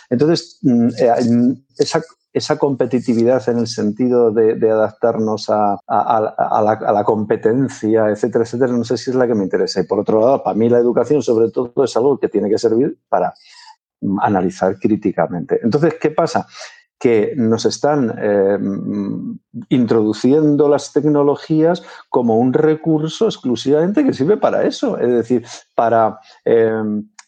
[0.10, 1.52] entonces, mm,
[2.32, 9.10] esa, competitividad en el sentido de, adaptarnos a, la, competencia, etcétera, etcétera, no sé si
[9.10, 9.82] es la que me interesa.
[9.82, 12.58] Y por otro lado, para mí la educación sobre todo es algo que tiene que
[12.58, 13.34] servir para
[14.00, 15.60] mm, analizar críticamente.
[15.62, 16.48] Entonces, ¿qué pasa?
[17.00, 18.58] Que nos están eh,
[19.70, 26.72] introduciendo las tecnologías como un recurso exclusivamente que sirve para eso, es decir, para, eh,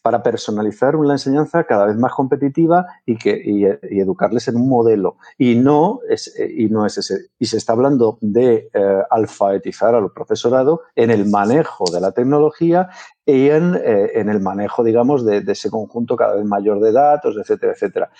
[0.02, 3.66] para personalizar una enseñanza cada vez más competitiva y, que, y,
[4.00, 5.16] educarles en un modelo.
[5.36, 7.26] Y no, es, y no es ese.
[7.38, 12.88] Y se está hablando de eh, alfabetizar al profesorado en el manejo de la tecnología
[13.26, 17.74] y en, en el manejo, digamos, de, ese conjunto cada vez mayor de datos, etcétera,
[17.74, 18.10] etcétera.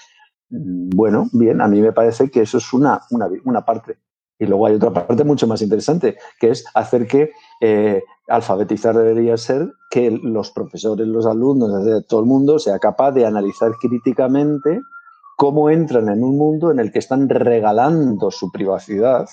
[0.50, 3.98] Bueno, bien, a mí me parece que eso es una, una, parte.
[4.38, 9.36] Y luego hay otra parte mucho más interesante, que es hacer que eh, alfabetizar debería
[9.36, 14.80] ser que los profesores, los alumnos, todo el mundo sea capaz de analizar críticamente
[15.36, 19.28] cómo entran en un mundo en el que están regalando su privacidad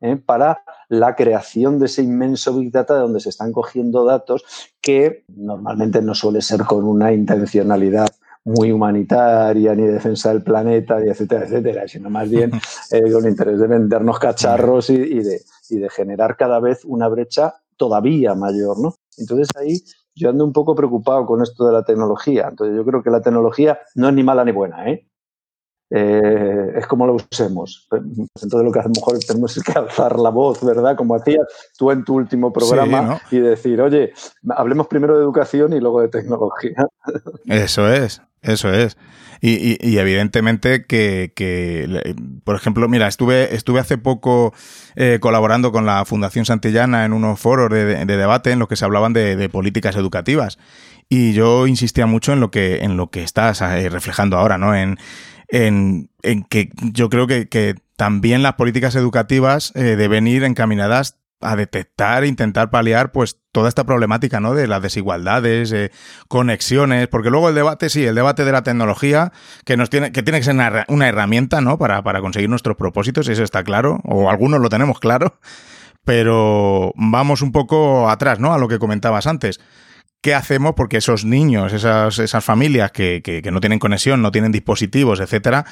[0.00, 0.16] ¿eh?
[0.16, 4.44] para la creación de ese inmenso Big Data de donde se están cogiendo datos
[4.80, 8.06] que normalmente no suele ser con una intencionalidad
[8.44, 12.50] muy humanitaria, ni defensa del planeta, ni etcétera, etcétera, sino más bien
[12.90, 17.54] eh, con interés de vendernos cacharros y, de, y de generar cada vez una brecha
[17.76, 18.94] todavía mayor, ¿no?
[19.16, 19.82] Entonces ahí
[20.14, 22.48] yo ando un poco preocupado con esto de la tecnología.
[22.48, 25.09] Entonces yo creo que la tecnología no es ni mala ni buena, ¿eh?
[25.90, 27.88] Eh, es como lo usemos.
[27.90, 30.96] Entonces lo que hacemos mejor tenemos que alzar la voz, ¿verdad?
[30.96, 34.12] Como hacías tú en tu último programa y decir, oye,
[34.50, 36.86] hablemos primero de educación y luego de tecnología.
[37.46, 38.96] Eso es, eso es.
[39.42, 41.32] Y, evidentemente que,
[42.44, 44.52] por ejemplo, mira, estuve, estuve hace poco
[44.96, 48.84] eh, colaborando con la Fundación Santillana en unos foros de, debate en los que se
[48.84, 50.58] hablaban de, políticas educativas.
[51.08, 54.76] Y yo insistía mucho en lo que, en lo que estás eh, reflejando ahora, ¿no?
[54.76, 54.98] En,
[55.50, 56.10] en,
[56.48, 62.28] que yo creo que, también las políticas educativas eh, deben ir encaminadas a detectar e
[62.28, 64.54] intentar paliar pues toda esta problemática ¿no?
[64.54, 65.90] de las desigualdades, eh,
[66.28, 69.32] conexiones, porque luego el debate, sí, el debate de la tecnología,
[69.64, 70.54] que nos tiene, que tiene que ser
[70.88, 71.78] una, herramienta ¿no?
[71.78, 75.38] para, para conseguir nuestros propósitos, eso está claro, o algunos lo tenemos claro,
[76.04, 78.54] pero vamos un poco atrás, ¿no?
[78.54, 79.60] A lo que comentabas antes.
[80.20, 80.74] ¿Qué hacemos?
[80.74, 85.64] Porque esos niños, esas, esas familias que, que, no tienen conexión, no tienen dispositivos, etcétera,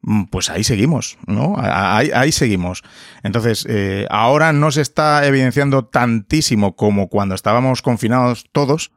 [0.00, 1.56] mm, pues ahí seguimos, ¿no?
[1.58, 2.82] Ahí, seguimos.
[3.22, 8.90] Entonces, eh, ahora no se está evidenciando tantísimo como cuando estábamos confinados todos,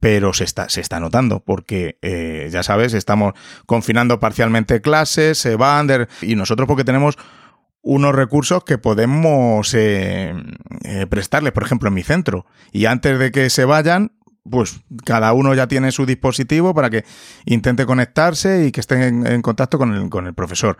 [0.00, 3.34] pero se está, se está notando, porque eh, ya sabes, estamos
[3.66, 7.16] confinando parcialmente clases, se van, y nosotros porque tenemos
[7.80, 10.34] unos recursos que podemos eh,
[11.08, 12.46] prestarles, por ejemplo, en mi centro.
[12.72, 14.10] Y antes de que se vayan,
[14.48, 17.04] pues cada uno ya tiene su dispositivo para que
[17.44, 20.78] intente conectarse y que esté en, contacto con el, con el, profesor.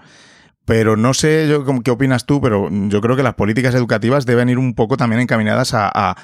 [0.64, 4.48] Pero no sé yo qué opinas tú, pero yo creo que las políticas educativas deben
[4.48, 6.16] ir un poco también encaminadas a,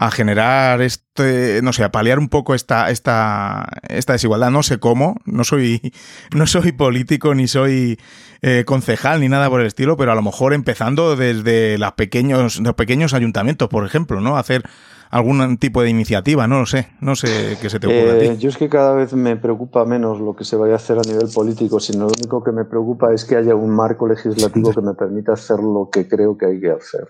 [0.00, 4.52] a generar este, no sé, a paliar un poco esta, esta, esta desigualdad.
[4.52, 5.92] No sé cómo, no soy,
[6.34, 7.98] no soy político ni soy
[8.40, 12.60] eh, concejal ni nada por el estilo, pero a lo mejor empezando desde las pequeños,
[12.60, 14.36] los pequeños ayuntamientos, por ejemplo, ¿no?
[14.36, 14.62] Hacer
[15.10, 18.26] algún tipo de iniciativa, no lo sé, no sé qué se te ocurre a ti.
[18.26, 20.98] Eh, yo es que cada vez me preocupa menos lo que se vaya a hacer
[20.98, 24.72] a nivel político, sino lo único que me preocupa es que haya un marco legislativo
[24.72, 27.08] que me permita hacer lo que creo que hay que hacer.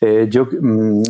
[0.00, 1.02] Eh, yo, mm,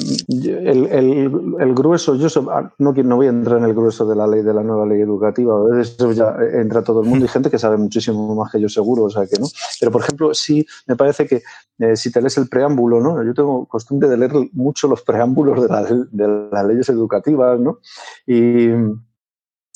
[0.45, 4.43] el, grueso, yo ah, no, no voy a entrar en el grueso de la ley,
[4.43, 7.59] de la nueva ley educativa, a veces ya entra todo el mundo y gente que
[7.59, 9.47] sabe muchísimo más que yo seguro, o sea que no.
[9.81, 11.43] Pero, por ejemplo, sí me parece que
[11.79, 13.23] eh, si te lees el preámbulo, ¿no?
[13.25, 17.79] Yo tengo costumbre de leer mucho los preámbulos de, de las leyes educativas, ¿no?
[18.27, 18.69] Y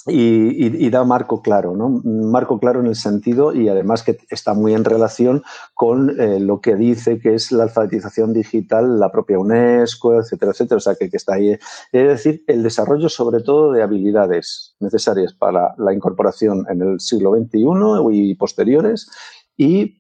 [0.09, 2.01] y, da marco claro, ¿no?
[2.05, 5.43] Marco claro en el sentido y además que está muy en relación
[5.75, 10.77] con eh, lo que dice que es la alfabetización digital, la propia UNESCO, etcétera, etcétera.
[10.77, 11.51] O sea, que, que está ahí.
[11.51, 11.61] Es
[11.93, 17.65] decir, el desarrollo sobre todo de habilidades necesarias para la incorporación en el siglo XXI
[18.13, 19.11] y posteriores
[19.57, 19.99] y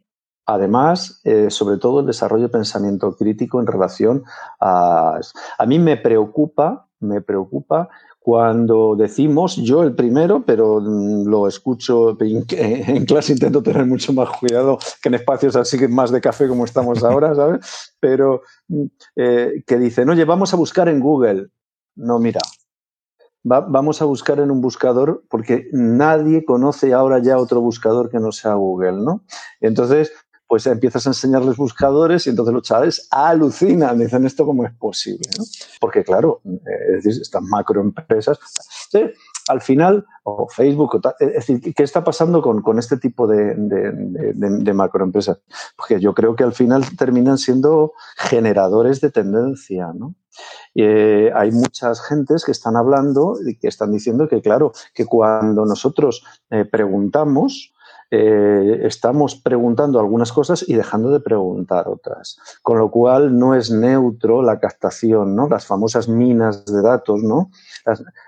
[0.51, 4.25] Además, eh, sobre todo el desarrollo de pensamiento crítico en relación
[4.59, 5.21] a...
[5.59, 7.90] A mí me preocupa, me preocupa
[8.29, 14.29] cuando decimos, yo el primero, pero mm, lo escucho en clase, intento tener mucho más
[14.38, 17.95] cuidado que en espacios así que más de café como estamos ahora, ¿sabes?
[17.99, 18.85] Pero mm,
[19.17, 21.49] eh, que dicen, oye, vamos a buscar en Google.
[21.97, 22.41] No, mira,
[23.45, 28.31] vamos a buscar en un buscador porque nadie conoce ahora ya otro buscador que no
[28.31, 29.25] sea Google, ¿no?
[29.62, 30.12] Entonces,
[30.49, 35.29] pues empiezas a enseñarles buscadores y entonces los chavales alucinan, dicen esto cómo es posible,
[35.37, 35.45] ¿no?
[35.79, 38.39] Porque claro, eh, estas macroempresas,
[39.49, 43.55] al final, o Facebook, es decir, ¿qué está pasando con, este tipo de,
[44.75, 45.39] macroempresas?
[45.77, 50.15] Porque yo creo que al final terminan siendo generadores de tendencia, ¿no?
[50.75, 55.67] Eh, hay muchas gentes que están hablando y que están diciendo que, claro, que cuando
[55.67, 57.75] nosotros eh, preguntamos,
[58.11, 62.38] eh, estamos preguntando algunas cosas y dejando de preguntar otras.
[62.62, 65.49] Con lo cual no es neutro la captación, ¿no?
[65.49, 67.51] Las famosas minas de datos, ¿no?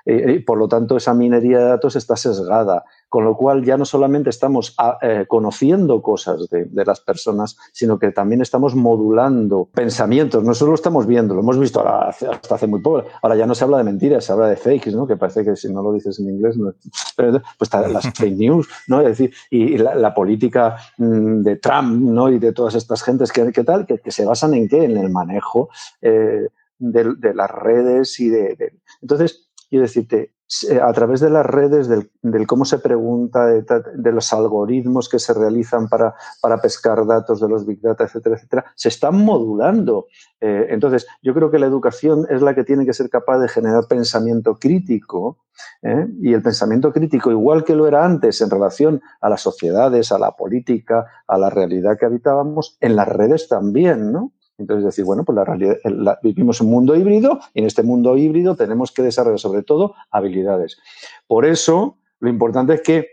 [0.05, 3.85] Eh, por lo tanto, esa minería de datos está sesgada con lo cual ya no
[3.85, 10.45] solamente estamos ah, eh, conociendo cosas de, las personas, sino que también estamos modulando pensamientos.
[10.45, 13.05] No solo lo estamos viendo, lo hemos visto hasta hace muy poco.
[13.21, 15.09] Ahora ya no se habla de mentiras, se habla de fakes, ¿no?
[15.09, 16.73] que parece que si no lo dices en inglés, no,
[17.17, 19.01] pero, pues las fake news, ¿no?
[19.01, 22.31] es decir, y, la, política mm, de Trump ¿no?
[22.31, 24.85] y de todas estas gentes que, tal, que, se basan en qué?
[24.85, 25.69] En el manejo
[26.01, 26.47] eh,
[26.79, 28.79] de, las redes y de, de...
[29.03, 30.33] Entonces, quiero decirte,
[30.83, 35.89] a través de las redes, del, cómo se pregunta, de, los algoritmos que se realizan
[35.89, 40.07] para, para, pescar datos de los Big Data, etcétera, etcétera, se están modulando.
[40.41, 43.49] Eh, entonces, yo creo que la educación es la que tiene que ser capaz de
[43.49, 45.39] generar pensamiento crítico
[45.83, 46.09] ¿eh?
[46.21, 50.19] y el pensamiento crítico, igual que lo era antes en relación a las sociedades, a
[50.19, 54.33] la política, a la realidad que habitábamos, en las redes también, ¿no?
[54.61, 55.77] Entonces decir, bueno, pues la realidad,
[56.23, 60.77] vivimos un mundo híbrido y en este mundo híbrido tenemos que desarrollar sobre todo habilidades.
[61.27, 63.07] Por eso, lo importante es que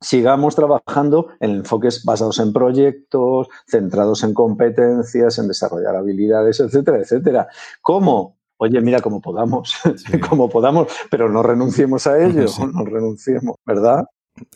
[0.00, 7.48] sigamos trabajando en enfoques basados en proyectos, centrados en competencias, en desarrollar habilidades, etcétera, etcétera.
[7.80, 8.36] ¿Cómo?
[8.58, 9.74] Oye, mira, como podamos,
[10.28, 14.04] como podamos, pero no renunciemos a ello, no renunciemos, ¿verdad?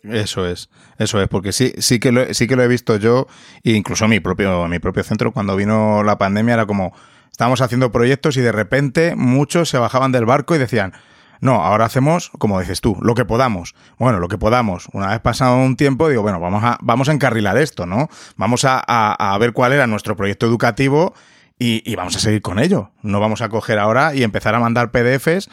[0.03, 3.27] Eso es, eso es, porque sí, sí que lo, sí que lo he visto yo,
[3.63, 6.93] e incluso mi propio, mi propio centro, cuando vino la pandemia, era como,
[7.31, 10.93] estábamos haciendo proyectos y de repente muchos se bajaban del barco y decían,
[11.41, 13.73] no, ahora hacemos, como dices tú, lo que podamos.
[13.97, 14.87] Bueno, lo que podamos.
[14.91, 18.09] Una vez pasado un tiempo, digo, bueno, vamos a, vamos a encarrilar esto, ¿no?
[18.35, 21.13] Vamos a, a, a ver cuál era nuestro proyecto educativo
[21.57, 22.91] y, y, vamos a seguir con ello.
[23.03, 25.49] No vamos a coger ahora y empezar a mandar PDFs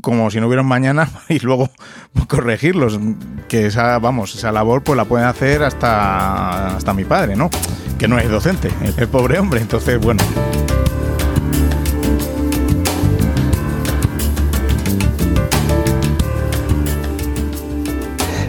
[0.00, 1.70] como si no hubiera mañana y luego
[2.28, 2.98] corregirlos.
[3.48, 7.50] Que esa, vamos, esa labor pues la puede hacer hasta, hasta mi padre, ¿no?
[7.98, 9.60] Que no es docente, el pobre hombre.
[9.60, 10.22] Entonces, bueno.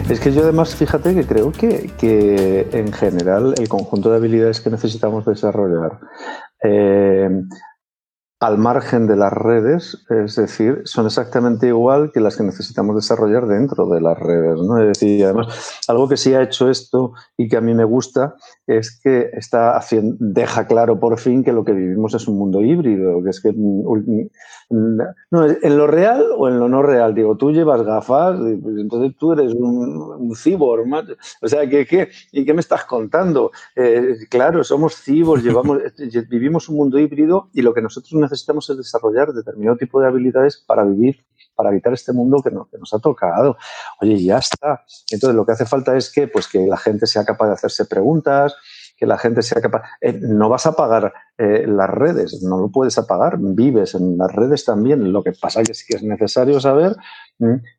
[0.08, 4.60] Es que yo además, fíjate que creo que, que en general el conjunto de habilidades
[4.60, 5.98] que necesitamos desarrollar
[6.62, 7.28] eh,
[8.40, 13.46] al margen de las redes, es decir, son exactamente igual que las que necesitamos desarrollar
[13.46, 14.60] dentro de las redes.
[14.60, 14.78] ¿no?
[14.80, 18.34] Es decir, además, algo que sí ha hecho esto y que a mí me gusta
[18.66, 22.60] es que está haciendo, deja claro por fin que lo que vivimos es un mundo
[22.60, 24.28] híbrido, que es que mm,
[25.30, 27.14] no, en lo real o en lo no real.
[27.14, 30.84] Digo, tú llevas gafas, pues entonces tú eres un, un cyborg.
[31.40, 33.52] O sea, ¿qué, qué, ¿y qué me estás contando?
[33.76, 35.78] Eh, claro, somos cyborgs, llevamos,
[36.28, 40.08] vivimos un mundo híbrido y lo que nosotros necesitamos necesitamos es desarrollar determinado tipo de
[40.08, 41.24] habilidades para vivir,
[41.54, 43.56] para evitar este mundo que, nos ha tocado.
[44.00, 44.84] Oye, ya está.
[45.10, 47.84] Entonces lo que hace falta es que, pues, que la gente sea capaz de hacerse
[47.86, 48.54] preguntas,
[48.96, 49.82] que la gente sea capaz.
[50.00, 54.32] Eh, no vas a apagar eh, las redes, no lo puedes apagar, vives en las
[54.32, 55.12] redes también.
[55.12, 56.96] Lo que pasa que sí que es necesario saber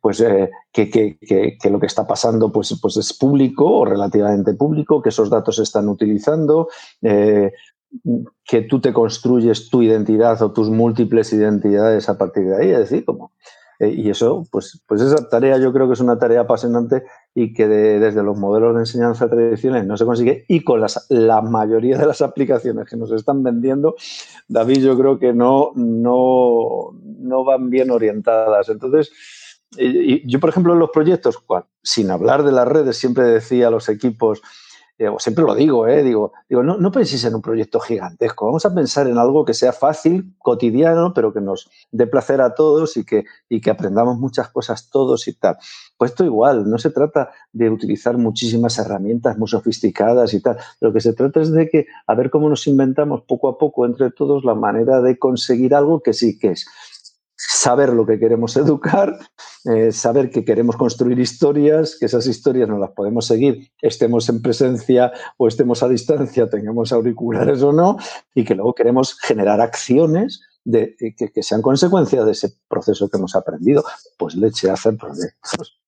[0.02, 5.02] pues, eh, que, que, lo que está pasando pues, pues es público o relativamente público,
[5.02, 6.68] que esos datos se están utilizando.
[8.44, 12.80] Que tú te construyes tu identidad o tus múltiples identidades a partir de ahí, es
[12.80, 13.32] decir, como
[13.80, 17.54] eh, y eso, pues, pues esa tarea yo creo que es una tarea apasionante y
[17.54, 21.98] que desde los modelos de enseñanza tradicionales no se consigue y con las, la mayoría
[21.98, 23.96] de las aplicaciones que nos están vendiendo,
[24.48, 28.70] David, yo creo que no, no, no van bien orientadas.
[28.70, 29.12] Entonces,
[30.26, 31.38] yo, por ejemplo, en los proyectos,
[31.84, 34.42] sin hablar de las redes, siempre decía a los equipos,
[35.20, 36.04] siempre lo digo, ¿eh?
[36.04, 39.54] digo, digo no, no penséis en un proyecto gigantesco, vamos a pensar en algo que
[39.54, 44.18] sea fácil, cotidiano, pero que nos dé placer a todos y que, y que aprendamos
[44.18, 45.58] muchas cosas todos y tal.
[45.98, 50.94] Pues esto igual, no se trata de utilizar muchísimas herramientas muy sofisticadas y tal, lo
[50.94, 54.12] que se trata es de que a ver cómo nos inventamos poco a poco entre
[54.12, 56.66] todos la manera de conseguir algo que sí que es
[57.48, 59.18] saber lo que queremos educar,
[59.66, 64.42] eh, saber que queremos construir historias, que esas historias no las podemos seguir, estemos en
[64.42, 67.98] presencia o estemos a distancia, tengamos auriculares o no,
[68.34, 73.18] y que luego queremos generar acciones de, que, que, sean consecuencia de ese proceso que
[73.18, 73.84] hemos aprendido.
[74.18, 75.80] Pues leche, hacer proyectos.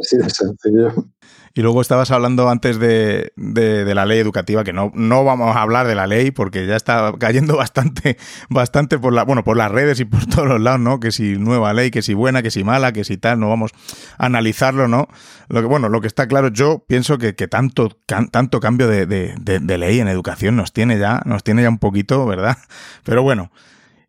[0.00, 1.12] Así de sencillo.
[1.54, 5.60] Y luego estabas hablando antes de, de, la ley educativa, que no, no vamos a
[5.60, 8.16] hablar de la ley porque ya está cayendo bastante,
[8.48, 10.98] bastante por la, bueno, por las redes y por todos los lados, ¿no?
[10.98, 13.72] Que si nueva ley, que si buena, que si mala, que si tal, no vamos
[14.16, 15.08] a analizarlo, ¿no?
[15.48, 19.04] Lo que, bueno, lo que está claro, yo pienso que, que tanto, tanto cambio de,
[19.04, 22.56] de, ley en educación nos tiene ya, nos tiene ya un poquito, ¿verdad?
[23.04, 23.50] Pero bueno.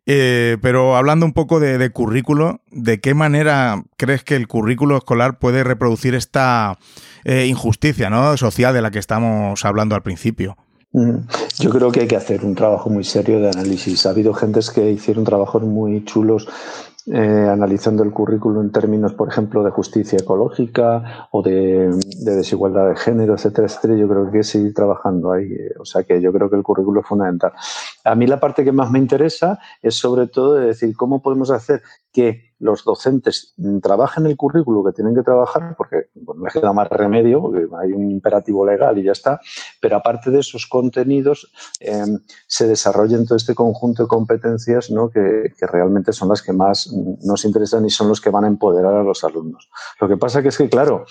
[0.06, 5.38] Eh, pero hablando un poco de, currículo, ¿de qué manera crees que el currículo escolar
[5.38, 6.78] puede reproducir esta
[7.24, 8.36] eh, injusticia ¿no?
[8.36, 10.56] social de la que estamos hablando al principio?
[11.58, 14.06] Yo creo que hay que hacer un trabajo muy serio de análisis.
[14.06, 16.46] Ha habido gentes que hicieron trabajos muy chulos
[17.06, 21.90] eh, analizando el currículo en términos, por ejemplo, de justicia ecológica o de,
[22.20, 23.96] desigualdad de género, etcétera, etcétera.
[23.96, 25.52] Yo creo que hay que seguir trabajando ahí.
[25.52, 27.52] Eh, o sea que yo creo que el currículo es fundamental.
[28.04, 31.50] A mí la parte que más me interesa es sobre todo de decir cómo podemos
[31.50, 31.82] hacer
[32.14, 36.88] que los docentes trabajen el currículo que tienen que trabajar, porque no les queda más
[36.88, 39.40] remedio, hay un imperativo legal y ya está,
[39.80, 45.10] pero aparte de esos contenidos, em, se desarrollen todo este conjunto de competencias ¿no?
[45.10, 48.94] que, realmente son las que más nos interesan y son los que van a empoderar
[48.94, 49.68] a los alumnos.
[50.00, 51.04] Lo que pasa que es que, claro,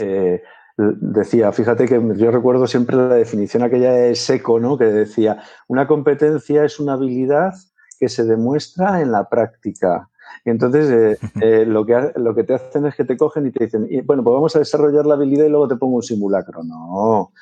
[0.00, 0.42] eh,
[0.76, 4.78] decía, fíjate que yo recuerdo siempre la definición aquella de seco, ¿no?
[4.78, 7.54] Que decía, una competencia es una habilidad
[7.98, 10.08] que se demuestra en la práctica.
[10.44, 13.50] Y entonces eh, eh, lo, que, lo que te hacen es que te cogen y
[13.50, 16.62] te dicen, bueno, pues vamos a desarrollar la habilidad y luego te pongo un simulacro.
[16.62, 17.32] No,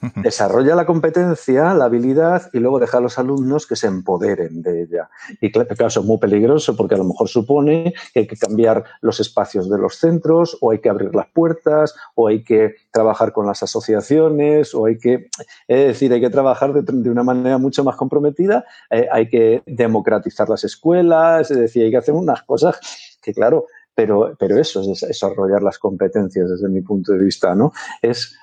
[0.16, 4.82] Desarrolla la competencia, la habilidad y luego deja a los alumnos que se empoderen de
[4.82, 5.08] ella.
[5.40, 8.84] Y claro, eso es muy peligroso porque a lo mejor supone que hay que cambiar
[9.00, 13.32] los espacios de los centros o hay que abrir las puertas o hay que trabajar
[13.32, 15.28] con las asociaciones o hay que,
[15.66, 20.48] es decir, hay que trabajar de, una manera mucho más comprometida, eh, hay que democratizar
[20.48, 22.78] las escuelas, es decir, hay que hacer unas cosas
[23.22, 27.72] que, claro, pero, pero eso es desarrollar las competencias desde mi punto de vista, ¿no?
[28.00, 28.36] Es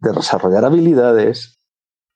[0.00, 1.58] de desarrollar habilidades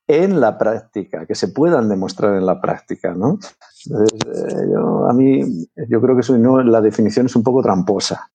[0.07, 3.39] en la práctica, que se puedan demostrar en la práctica, ¿no?
[3.87, 8.30] Eh, yo, a mí, yo creo que eso, no, la definición es un poco tramposa.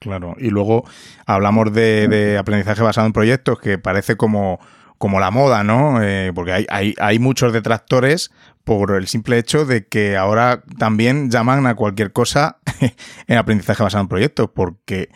[0.00, 0.84] Claro, y luego
[1.26, 4.58] hablamos de, de aprendizaje basado en proyectos, que parece como
[5.02, 6.00] como la moda, ¿no?
[6.00, 8.30] Eh, porque hay, hay, muchos detractores
[8.62, 12.58] por el simple hecho de que ahora también llaman a cualquier cosa
[13.26, 15.08] en aprendizaje basado en proyectos, porque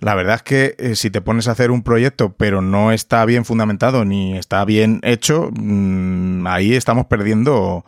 [0.00, 3.24] la verdad es que eh, si te pones a hacer un proyecto pero no está
[3.26, 7.84] bien fundamentado ni está bien hecho, mm, ahí estamos perdiendo,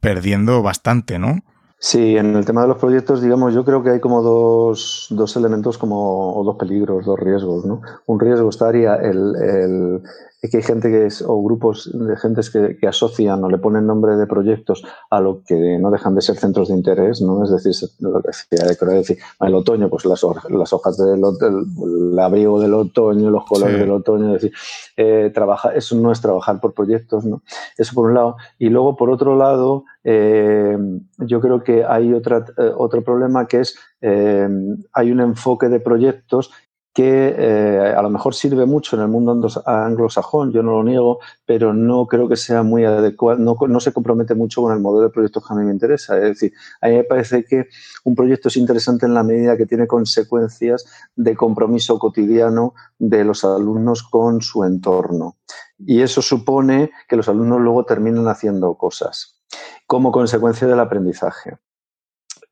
[0.00, 1.42] perdiendo bastante, ¿no?
[1.78, 5.36] Sí, en el tema de los proyectos, digamos, yo creo que hay como dos, dos
[5.36, 7.82] elementos como, o dos peligros, dos riesgos, ¿no?
[8.06, 10.02] Un riesgo estaría el,
[10.48, 13.86] que hay gente que es, o grupos de gentes que, que, asocian o le ponen
[13.86, 17.44] nombre de proyectos a lo que no dejan de ser centros de interés, ¿no?
[17.44, 21.22] Es decir, lo que decía, decir, el otoño, pues las, las hojas del
[22.12, 24.58] el abrigo del otoño, los colores del otoño, es decir,
[24.96, 27.42] eh, trabaja, eso no es trabajar por proyectos, ¿no?
[27.76, 28.36] Eso por un lado.
[28.58, 30.76] Y luego, por otro lado, eh,
[31.18, 33.76] yo creo que hay otra, eh, otro problema que es,
[34.92, 36.52] hay un enfoque de proyectos
[36.96, 41.18] que eh, a lo mejor sirve mucho en el mundo anglosajón, yo no lo niego,
[41.44, 45.12] pero no creo que sea muy adecuado, no, se compromete mucho con el modelo de
[45.12, 46.16] proyectos que a mí me interesa.
[46.16, 47.68] Es decir, a mí me parece que
[48.04, 53.44] un proyecto es interesante en la medida que tiene consecuencias de compromiso cotidiano de los
[53.44, 55.36] alumnos con su entorno.
[55.78, 59.36] Y eso supone que los alumnos luego terminan haciendo cosas
[59.86, 61.58] como consecuencia del aprendizaje.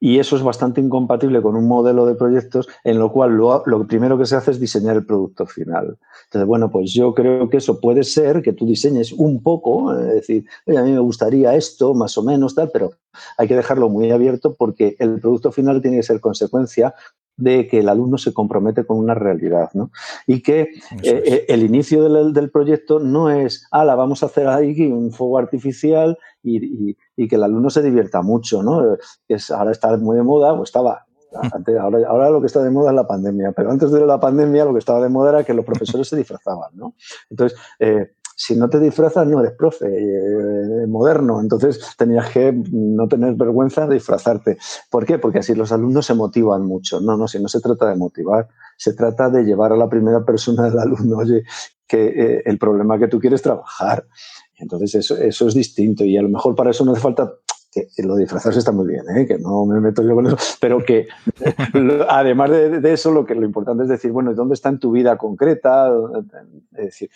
[0.05, 4.19] Y eso es bastante incompatible con un modelo de proyectos en lo cual lo, primero
[4.19, 5.97] que se hace es diseñar el producto final.
[6.25, 10.09] Entonces, bueno, pues yo creo que eso puede ser que tú diseñes un poco, es
[10.09, 12.91] decir, a mí me gustaría esto, más o menos, tal, pero
[13.39, 16.95] hay que dejarlo muy abierto porque el producto final tiene que ser consecuencia
[17.37, 19.91] de que el alumno se compromete con una realidad, ¿no?
[20.26, 20.70] Y que eh,
[21.03, 26.18] eh, el inicio del, proyecto no es, ala, vamos a hacer ahí un fuego artificial
[26.43, 28.97] y, que el alumno se divierta mucho, ¿no?
[29.28, 31.07] Es, ahora está muy de moda, o estaba,
[31.80, 34.64] ahora, ahora, lo que está de moda es la pandemia, pero antes de la pandemia
[34.64, 36.95] lo que estaba de moda era que los profesores se disfrazaban, ¿no?
[37.30, 43.07] Entonces, eh, si no te disfrazas no eres profe eh, moderno, entonces tenías que no
[43.09, 44.59] tener vergüenza de disfrazarte.
[44.91, 45.18] ¿Por qué?
[45.18, 47.01] Porque así los alumnos se motivan mucho.
[47.01, 50.24] No, no, si no se trata de motivar, se trata de llevar a la primera
[50.24, 51.45] persona del alumno, oye,
[51.87, 54.07] que eh, el problema que tú quieres trabajar.
[54.57, 57.32] Entonces eso, eso es distinto y a lo mejor para eso no hace falta
[57.75, 59.27] que lo de disfrazarse está muy bien, ¿eh?
[59.27, 61.09] que no me meto yo con eso, pero que
[62.09, 65.18] además de, eso lo que lo importante es decir, bueno, ¿dónde está en tu vida
[65.18, 65.91] concreta?
[66.77, 67.11] Es decir,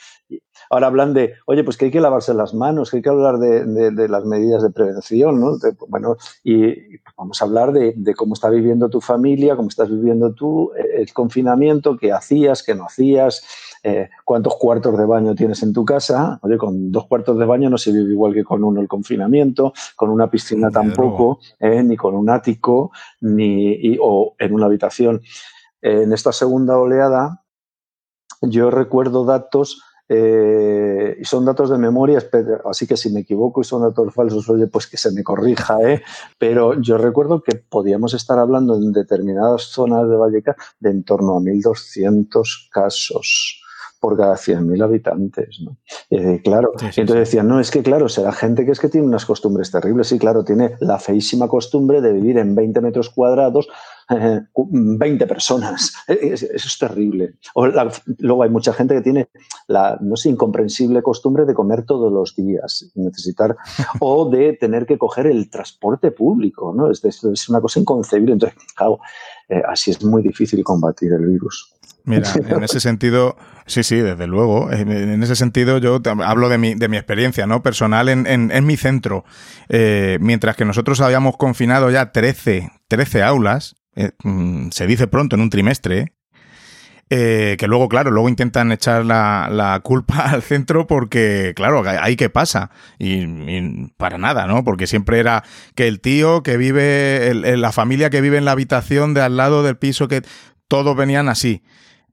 [0.70, 3.38] ahora hablan de, oye, pues que hay que lavarse las manos, que hay que hablar
[3.38, 5.56] de, las medidas de prevención, ¿no?
[5.88, 10.72] bueno, y, vamos a hablar de, cómo está viviendo tu familia, cómo estás viviendo tú,
[10.76, 13.44] eh, el confinamiento, qué hacías, qué no hacías,
[13.82, 16.38] eh, cuántos cuartos de baño tienes en tu casa.
[16.42, 19.72] Oye, con dos cuartos de baño no se vive igual que con uno el confinamiento,
[19.96, 25.20] con una piscina tampoco, eh, ni con un ático, ni o en una habitación.
[25.80, 27.44] en esta segunda oleada,
[28.42, 32.22] yo recuerdo datos eh, y son datos de memoria,
[32.64, 35.76] así que si me equivoco y son datos falsos, oye, pues que se me corrija,
[35.82, 36.02] ¿eh?
[36.38, 41.36] pero yo recuerdo que podíamos estar hablando en determinadas zonas de Vallecas de en torno
[41.36, 43.62] a 1.200 casos
[44.00, 45.60] por cada 100.000 habitantes.
[45.62, 45.76] ¿no?
[46.42, 49.70] claro, entonces decían, no, es que claro, será gente que es que tiene unas costumbres
[49.70, 50.08] terribles.
[50.08, 53.68] Sí, claro, tiene la feísima costumbre de vivir en 20 metros cuadrados
[54.54, 55.92] 20 personas.
[56.08, 57.34] Eso es terrible.
[58.18, 59.28] luego hay mucha gente que tiene
[59.66, 63.56] la, no sé, incomprensible costumbre de comer todos los días, necesitar,
[64.00, 66.90] o de tener que coger el transporte público, ¿no?
[66.90, 68.32] Es, es una cosa inconcebible.
[68.32, 69.00] Entonces, claro,
[69.48, 71.72] eh, así es muy difícil combatir el virus.
[72.04, 73.36] Mira, en ese sentido,
[73.66, 74.70] sí, sí, desde luego.
[74.72, 77.62] En ese sentido, yo hablo de mi, de mi experiencia ¿no?
[77.62, 79.24] personal en, en, mi centro.
[79.68, 85.36] Eh, mientras que nosotros habíamos confinado ya 13, 13 aulas, eh, mm, se dice pronto
[85.36, 86.14] en un trimestre,
[87.10, 92.30] eh, que luego, claro, luego intentan echar la, culpa al centro porque, claro, ahí qué
[92.30, 92.70] pasa.
[92.98, 94.64] Y, para nada, ¿no?
[94.64, 95.44] Porque siempre era
[95.74, 99.62] que el tío que vive, la familia que vive en la habitación de al lado
[99.62, 100.22] del piso, que
[100.68, 101.62] todos venían así.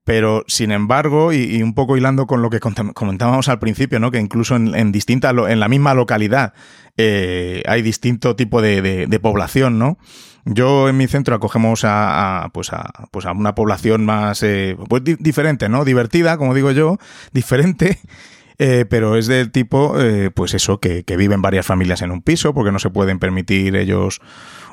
[0.05, 4.11] Pero, sin embargo, y, un poco hilando con lo que comentábamos al principio, ¿no?
[4.11, 6.53] Que incluso en, distintas, en la misma localidad,
[6.95, 9.97] eh, hay distinto tipo de, población, ¿no?
[10.45, 15.03] Yo en mi centro acogemos a, pues a, pues a una población más eh, pues
[15.03, 15.83] diferente, ¿no?
[15.83, 16.97] Divertida, como digo yo,
[17.31, 17.99] diferente.
[18.57, 19.97] Eh, pero es del tipo,
[20.33, 23.75] pues eso, que, que, viven varias familias en un piso, porque no se pueden permitir
[23.75, 24.21] ellos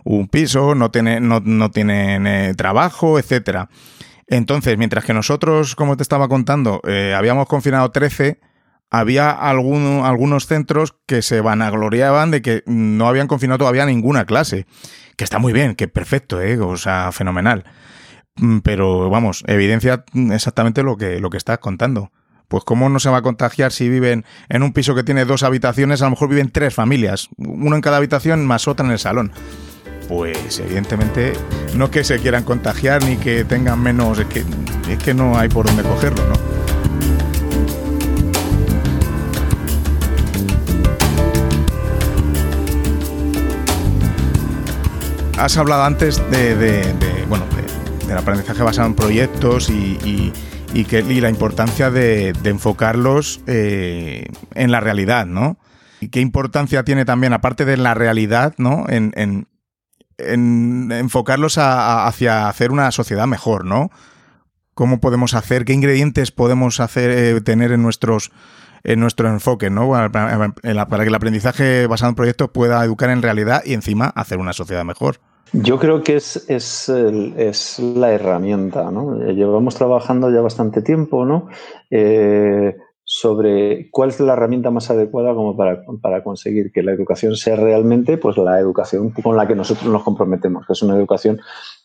[0.04, 3.68] un piso, no, tienen, no, no tienen trabajo, etcétera.
[4.32, 8.40] Entonces, mientras que nosotros, como te estaba contando, eh, habíamos confinado 13,
[8.92, 14.66] había algunos centros que se vanagloriaban de que no habían confinado todavía ninguna clase.
[15.16, 16.60] Que está muy bien, que perfecto, ¿eh?
[16.60, 17.64] o sea, fenomenal.
[18.36, 22.12] Mm, pero vamos, evidencia exactamente lo que, lo que estás contando.
[22.48, 25.42] Pues cómo no se va a contagiar si viven en un piso que tiene dos
[25.42, 28.98] habitaciones, a lo mejor viven tres familias, uno en cada habitación más otra en el
[28.98, 29.32] salón
[30.08, 31.32] pues evidentemente
[31.74, 34.44] no que se quieran contagiar ni que tengan menos, es que,
[34.90, 36.61] es que no hay por dónde cogerlo, ¿no?
[45.38, 46.94] Has hablado antes de,
[47.28, 47.44] bueno,
[48.06, 50.32] del aprendizaje basado en proyectos y,
[50.84, 55.58] que, la importancia de, enfocarlos eh, en la realidad, ¿no?
[56.00, 58.84] ¿Y qué importancia tiene también, aparte de la realidad, ¿no?
[58.88, 59.12] En,
[60.18, 63.90] en enfocarlos hacia hacer una sociedad mejor, ¿no?
[64.74, 68.32] ¿Cómo podemos hacer, qué ingredientes podemos hacer, eh, tener en nuestros
[68.84, 69.90] en nuestro enfoque, ¿no?
[69.90, 74.52] Para, que el aprendizaje basado en proyectos pueda educar en realidad y encima hacer una
[74.52, 75.16] sociedad mejor.
[75.52, 79.18] Yo creo que es, es, es la herramienta, ¿no?
[79.18, 81.48] Llevamos trabajando ya bastante tiempo, ¿no?
[81.90, 82.74] Eh,
[83.04, 87.56] sobre cuál es la herramienta más adecuada como para, para, conseguir que la educación sea
[87.56, 91.38] realmente pues la educación con la que nosotros nos comprometemos, que es una educación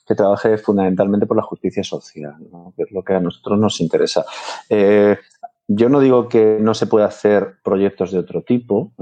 [0.08, 2.74] que trabaje fundamentalmente por la justicia social, ¿no?
[2.78, 4.26] que es lo que a nosotros nos interesa.
[4.70, 5.18] Eh,
[5.68, 8.94] yo no digo que no se pueda hacer proyectos de otro tipo,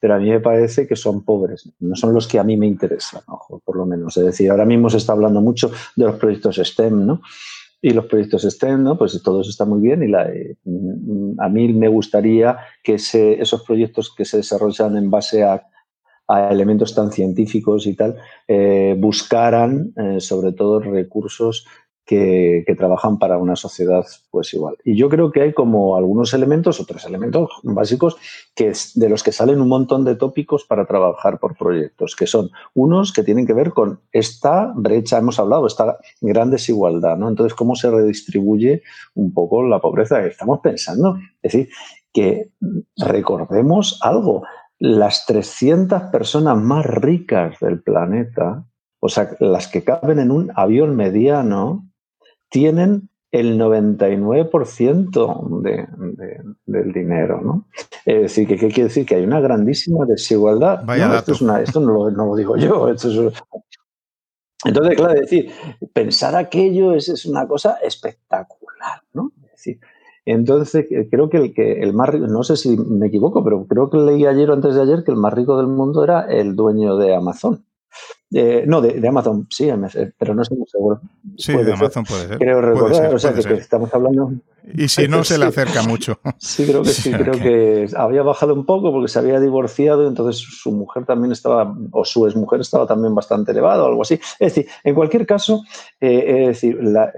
[0.00, 2.66] pero a mí me parece que son pobres, no son los que a mí me
[2.66, 3.22] interesan,
[3.64, 4.16] por lo menos.
[4.16, 7.22] Es decir, ahora mismo se está hablando mucho de los proyectos STEM, ¿no?
[7.80, 8.98] Y los proyectos STEM, ¿no?
[8.98, 10.56] Pues todo está muy bien y la, eh,
[11.38, 15.62] a mí me gustaría que esos proyectos que se desarrollan en base a,
[16.48, 21.66] elementos tan científicos y tal, eh, buscaran eh, sobre todo recursos
[22.10, 24.76] que, trabajan para una sociedad pues igual.
[24.84, 28.16] Y yo creo que hay como algunos elementos, otros elementos básicos,
[28.56, 32.50] que de los que salen un montón de tópicos para trabajar por proyectos, que son
[32.74, 37.28] unos que tienen que ver con esta brecha, hemos hablado, esta gran desigualdad, ¿no?
[37.28, 38.82] Entonces, ¿cómo se redistribuye
[39.14, 40.26] un poco la pobreza?
[40.26, 41.68] Estamos pensando, es decir,
[42.12, 42.50] que
[42.96, 44.42] recordemos algo,
[44.80, 48.66] las 300 personas más ricas del planeta,
[48.98, 51.89] o sea, las que caben en un avión mediano,
[52.50, 55.88] tienen el 99% de,
[56.66, 57.66] del dinero, ¿no?
[58.04, 59.06] Es decir, ¿qué quiere decir?
[59.06, 60.84] Que hay una grandísima desigualdad.
[61.62, 62.88] Esto, no, lo, digo yo.
[62.88, 63.32] Entonces,
[64.96, 65.50] claro, es decir,
[65.92, 69.32] pensar aquello es, una cosa espectacular, ¿no?
[69.44, 69.80] Es decir,
[70.26, 73.90] entonces, creo que el, que el más rico, no sé si me equivoco, pero creo
[73.90, 76.56] que leí ayer o antes de ayer que el más rico del mundo era el
[76.56, 77.64] dueño de Amazon.
[78.32, 79.68] Eh, no, de, Amazon, sí,
[80.16, 81.00] pero no estoy muy seguro.
[81.36, 82.38] Sí, de Amazon puede ser.
[82.38, 84.32] Creo recordar, o sea, que, estamos hablando.
[84.72, 86.20] Y si no, se le acerca mucho.
[86.38, 90.40] Sí, creo que sí, creo que había bajado un poco porque se había divorciado, entonces
[90.40, 94.14] su mujer también estaba, o su exmujer estaba también bastante elevado, o algo así.
[94.38, 95.64] Es decir, en cualquier caso,
[96.00, 97.12] eh, es decir, la,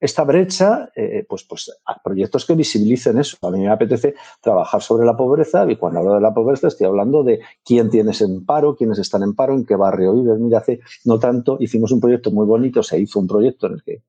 [0.00, 1.70] esta brecha, eh, pues, pues
[2.02, 3.36] proyectos que visibilicen eso.
[3.42, 6.86] A mí me apetece trabajar sobre la pobreza y cuando hablo de la pobreza estoy
[6.86, 10.38] hablando de quién tienes en paro, quiénes están en paro, en qué barrio vives.
[10.38, 13.82] Mira, hace no tanto hicimos un proyecto muy bonito, se hizo un proyecto en el
[13.82, 14.02] que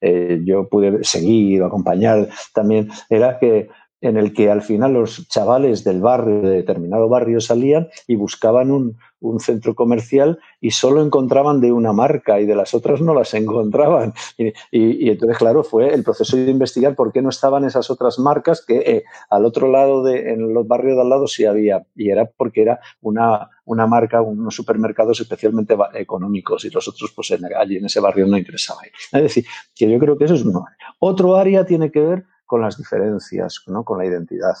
[0.00, 3.68] eh, yo pude seguir, acompañar también, era que
[4.00, 8.70] en el que al final los chavales del barrio, de determinado barrio, salían y buscaban
[8.70, 13.14] un, un, centro comercial y solo encontraban de una marca y de las otras no
[13.14, 14.12] las encontraban.
[14.36, 18.64] Y, entonces, claro, fue el proceso de investigar por qué no estaban esas otras marcas
[18.64, 21.84] que eh, al otro lado, de, en los barrios de al lado sí había.
[21.94, 27.30] Y era porque era una, una marca, unos supermercados especialmente económicos y los otros, pues
[27.30, 28.80] allí en ese barrio no interesaba.
[29.12, 29.44] Es decir,
[29.74, 30.64] que yo creo que eso es uno.
[30.98, 33.84] Otro área tiene que ver con las diferencias, ¿no?
[33.84, 34.54] con la identidad.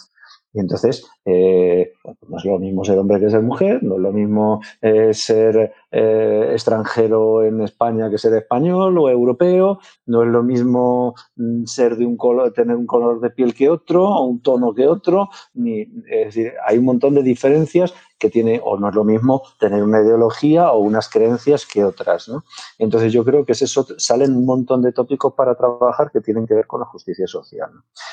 [0.60, 1.92] Entonces, eh,
[2.28, 5.72] no es lo mismo ser hombre que ser mujer, no es lo mismo eh, ser
[5.90, 11.96] eh, extranjero en España que ser español o europeo, no es lo mismo mm, ser
[11.96, 15.28] de un color, tener un color de piel que otro, o un tono que otro,
[15.54, 19.42] ni, es decir, hay un montón de diferencias que tiene, o no es lo mismo
[19.58, 22.44] tener una ideología o unas creencias que otras, ¿no?
[22.78, 26.46] Entonces yo creo que es eso, salen un montón de tópicos para trabajar que tienen
[26.46, 27.70] que ver con la justicia social.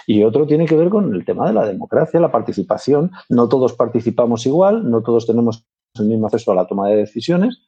[0.08, 3.12] Y otro tiene que ver con el tema de la democracia, la participación.
[3.30, 7.62] No todos participamos igual, no todos tenemos el mismo acceso a la toma de decisiones,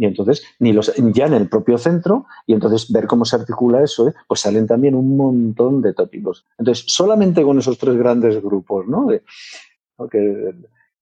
[0.00, 3.82] y entonces, ni los, ya en el propio centro, y entonces ver cómo se articula
[3.82, 4.14] eso, ¿eh?
[4.26, 6.46] pues salen también un montón de tópicos.
[6.56, 9.08] Entonces, solamente con esos tres grandes grupos, ¿no?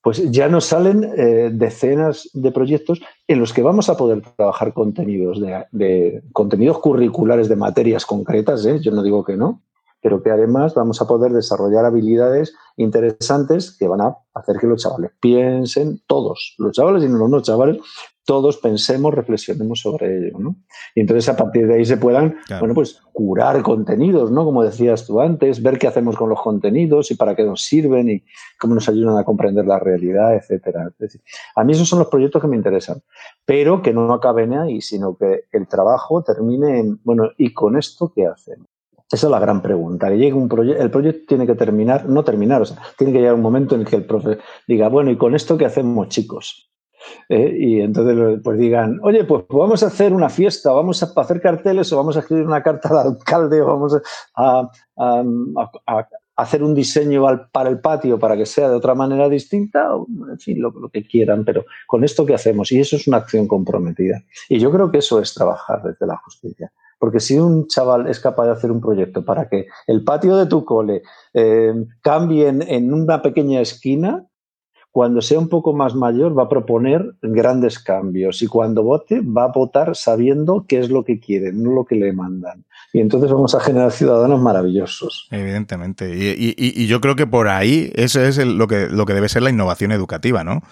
[0.03, 4.72] Pues ya nos salen eh, decenas de proyectos en los que vamos a poder trabajar
[4.72, 8.78] contenidos, de, contenidos curriculares de materias concretas, ¿eh?
[8.80, 9.62] yo no digo que no,
[10.01, 14.82] pero que además vamos a poder desarrollar habilidades interesantes que van a hacer que los
[14.82, 17.78] chavales piensen, todos, los chavales y no los chavales,
[18.29, 20.57] todos pensemos, reflexionemos sobre ello, ¿no?
[20.95, 24.45] Y entonces a partir de ahí se puedan, bueno, pues curar contenidos, ¿no?
[24.45, 28.11] Como decías tú antes, ver qué hacemos con los contenidos y para qué nos sirven
[28.11, 28.22] y
[28.61, 30.93] cómo nos ayudan a comprender la realidad, etcétera.
[31.57, 33.01] a mí esos son los proyectos que me interesan,
[33.47, 38.12] pero que no acaben ahí, sino que el trabajo termine en, bueno, ¿y con esto
[38.14, 38.68] qué hacemos?
[39.11, 40.11] Esa es la gran pregunta.
[40.11, 43.20] Que llegue un proyecto, el proyecto tiene que terminar, no terminar, o sea, tiene que
[43.20, 46.11] llegar un momento en el que el profe diga, bueno, ¿y con esto qué hacemos,
[46.11, 46.68] chicos?
[47.28, 51.40] Eh, y entonces pues digan, oye, pues vamos a hacer una fiesta, vamos a hacer
[51.40, 54.01] carteles o vamos a escribir una carta al alcalde o vamos
[54.36, 54.70] a,
[56.36, 60.38] hacer un diseño para el patio para que sea de otra manera distinta, o, en
[60.38, 64.22] fin, lo, que quieran, pero con esto que hacemos, y eso es una acción comprometida.
[64.49, 66.72] Y yo creo que eso es trabajar desde la justicia.
[67.01, 70.46] Porque si un chaval es capaz de hacer un proyecto para que el patio de
[70.46, 71.03] tu cole
[71.34, 74.24] eh, cambie en, una pequeña esquina,
[74.99, 79.44] cuando sea un poco más mayor va a proponer grandes cambios y cuando vote va
[79.44, 82.64] a votar sabiendo qué es lo que quiere, no lo que le mandan.
[82.92, 85.28] Y entonces vamos a generar ciudadanos maravillosos.
[85.30, 86.12] Evidentemente.
[86.36, 89.51] Y, yo creo que por ahí eso es lo, que, lo que debe ser la
[89.51, 90.62] innovación educativa, ¿no?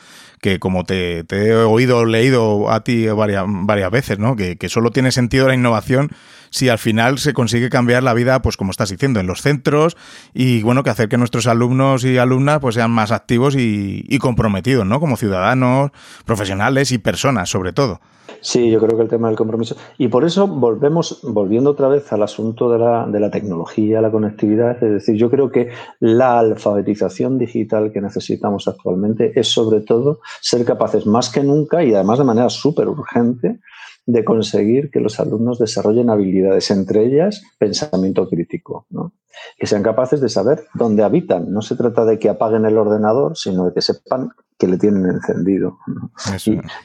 [0.40, 4.34] que como te, he oído, leído a ti varias, varias veces, ¿no?
[4.36, 6.10] Que, solo tiene sentido la innovación
[6.57, 9.94] si al final se consigue cambiar la vida, pues como estás diciendo, en los centros
[10.32, 14.86] y bueno, que hacer que nuestros alumnos y alumnas pues sean más activos y, comprometidos,
[14.86, 14.98] ¿no?
[14.98, 15.90] Como ciudadanos,
[16.24, 18.00] profesionales y personas, sobre todo.
[18.40, 19.76] Sí, yo creo que el tema del compromiso.
[19.98, 24.11] Y por eso volvemos, volviendo otra vez al asunto de la, de la tecnología, la
[24.11, 25.68] conectividad, es decir, yo creo que
[26.00, 31.92] la alfabetización digital que necesitamos actualmente es sobre todo ser capaces más que nunca y
[31.92, 33.61] además de manera súper urgente
[34.07, 39.12] de conseguir que los alumnos desarrollen habilidades, entre ellas pensamiento crítico, ¿no?
[39.59, 41.52] que sean capaces de saber dónde habitan.
[41.52, 45.04] No se trata de que apaguen el ordenador, sino de que sepan que le tienen
[45.04, 45.78] encendido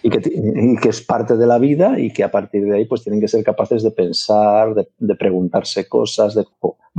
[0.03, 3.21] y, que, es parte de la vida y que a partir de ahí pues tienen
[3.21, 6.45] que ser capaces de pensar, de, preguntarse cosas, de,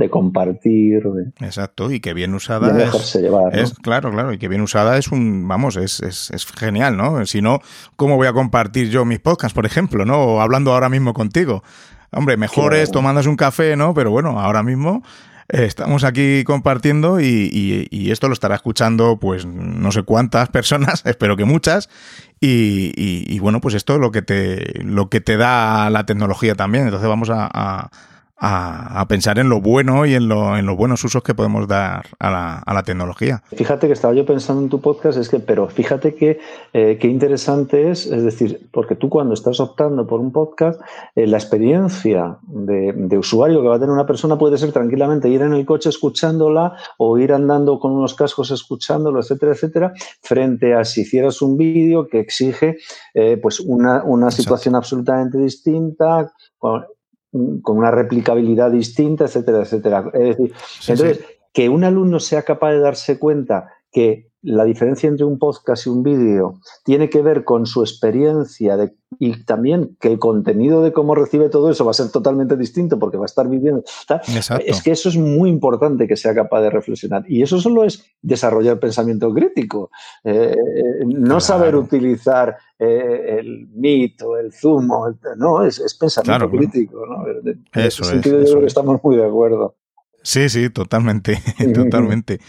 [0.09, 1.03] compartir.
[1.39, 5.09] Exacto, y que bien usada es, llevar, es, claro, claro, y que bien usada es
[5.09, 7.25] un, vamos, es, es, es, genial, ¿no?
[7.25, 7.59] Si no,
[7.95, 10.19] ¿cómo voy a compartir yo mis podcasts, por ejemplo, ¿no?
[10.19, 11.63] O hablando ahora mismo contigo.
[12.11, 13.93] Hombre, mejor es tomándose un café, ¿no?
[13.93, 15.03] Pero bueno, ahora mismo
[15.47, 21.45] estamos aquí compartiendo y, esto lo estará escuchando pues no sé cuántas personas, espero que
[21.45, 21.89] muchas.
[22.39, 26.85] Y, bueno, pues esto es lo que te, lo que te da la tecnología también.
[26.85, 27.89] Entonces vamos a a,
[29.07, 32.29] pensar en lo bueno y en, lo, en los buenos usos que podemos dar a
[32.29, 33.41] la, a la, tecnología.
[33.55, 36.39] Fíjate que estaba yo pensando en tu podcast, es que, pero fíjate que
[36.73, 40.81] eh, qué interesante es, es decir, porque tú cuando estás optando por un podcast,
[41.15, 45.29] eh, la experiencia de, de, usuario que va a tener una persona puede ser tranquilamente
[45.29, 50.73] ir en el coche escuchándola o ir andando con unos cascos escuchándolo, etcétera, etcétera, frente
[50.73, 52.77] a si hicieras un vídeo que exige
[53.13, 56.31] eh, pues una, una situación absolutamente distinta,
[57.61, 60.11] con una replicabilidad distinta, etcétera, etcétera.
[60.13, 60.53] Es decir,
[60.87, 65.87] entonces, que un alumno sea capaz de darse cuenta que la diferencia entre un podcast
[65.87, 70.83] y un vídeo tiene que ver con su experiencia de, y también que el contenido
[70.83, 73.83] de cómo recibe todo eso va a ser totalmente distinto porque va a estar viviendo.
[74.65, 77.23] Es que eso es muy importante que sea capaz de reflexionar.
[77.27, 79.91] Y eso solo es desarrollar pensamiento crítico.
[80.25, 80.55] Eh,
[81.05, 87.05] no saber utilizar eh, el mito, el zumo, no, es, pensamiento crítico.
[87.05, 87.25] ¿no?
[87.81, 89.75] eso es, yo creo que estamos muy de acuerdo.
[90.21, 91.39] Sí, sí, totalmente,
[91.73, 92.39] totalmente.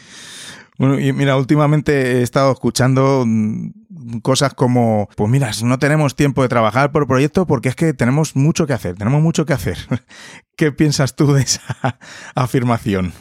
[0.77, 6.43] Bueno, y mira, últimamente he estado escuchando mm, cosas como, pues mira, no tenemos tiempo
[6.43, 9.79] de trabajar por proyecto porque es que tenemos mucho que hacer, tenemos mucho que hacer.
[10.57, 11.62] ¿Qué piensas tú de esa
[12.35, 13.12] afirmación?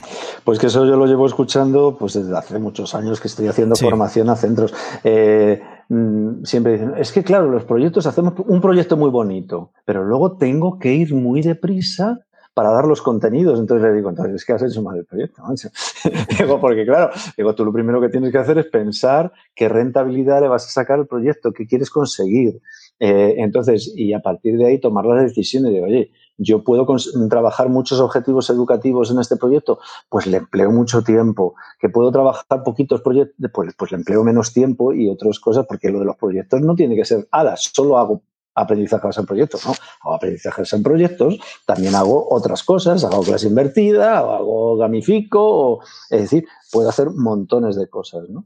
[0.43, 3.76] Pues que eso yo lo llevo escuchando pues desde hace muchos años que estoy haciendo
[3.76, 4.74] formación a centros.
[5.04, 10.04] Eh, mm, siempre dicen, es que claro, los proyectos hacemos un proyecto muy bonito, pero
[10.04, 12.22] luego tengo que ir muy deprisa
[12.54, 13.60] para dar los contenidos.
[13.60, 15.43] Entonces le digo, entonces es que has hecho mal el proyecto.
[16.39, 20.41] digo, porque claro, digo, tú lo primero que tienes que hacer es pensar qué rentabilidad
[20.41, 22.62] le vas a sacar al proyecto, qué quieres conseguir.
[22.99, 26.86] Eh, entonces, y a partir de ahí tomar las decisiones de, oye, yo puedo
[27.30, 29.80] trabajar muchos objetivos educativos en este proyecto,
[30.10, 31.56] pues le empleo mucho tiempo.
[31.80, 35.91] Que puedo trabajar poquitos proyectos, pues, pues le empleo menos tiempo y otras cosas, porque
[35.91, 38.24] lo de los proyectos no tiene que ser, alas, solo hago
[38.56, 39.74] aprendizajes en proyectos, ¿no?
[40.01, 46.47] Hago aprendizajes en proyectos, también hago otras cosas, hago clase invertida, hago gamifico, es decir,
[46.72, 48.45] puedo hacer montones de cosas, ¿no?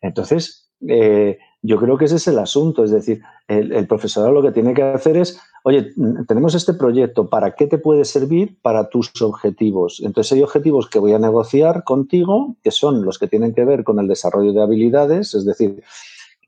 [0.00, 4.42] Entonces, eh, yo creo que ese es el asunto, es decir, el, el profesor lo
[4.42, 5.94] que tiene que hacer es, oye,
[6.28, 8.58] tenemos este proyecto, ¿para qué te puede servir?
[8.60, 10.02] Para tus objetivos.
[10.04, 13.82] Entonces hay objetivos que voy a negociar contigo, que son los que tienen que ver
[13.82, 15.82] con el desarrollo de habilidades, es decir,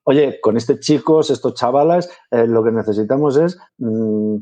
[0.07, 4.36] oye, con este chicos, estos chavalas, eh, lo que necesitamos es mm,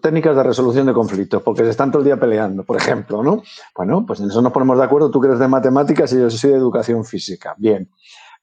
[0.00, 3.42] técnicas de resolución de conflictos, porque se están todo el día peleando, por ejemplo, ¿no?
[3.74, 6.50] Bueno, pues en eso nos ponemos de acuerdo, tú eres de matemáticas y yo soy
[6.50, 7.54] de educación física.
[7.58, 7.90] Bien.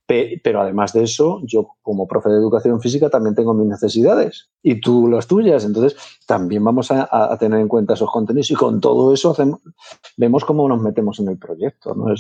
[0.08, 4.80] Pero además de eso, yo como profe de educación física también tengo mis necesidades y
[4.80, 5.66] tú las tuyas.
[5.66, 5.96] Entonces,
[6.28, 9.62] también vamos a, tener en cuenta esos contenidos y con todo eso hacemos,
[10.16, 11.96] vemos cómo nos metemos en el proyecto.
[11.96, 12.14] ¿no?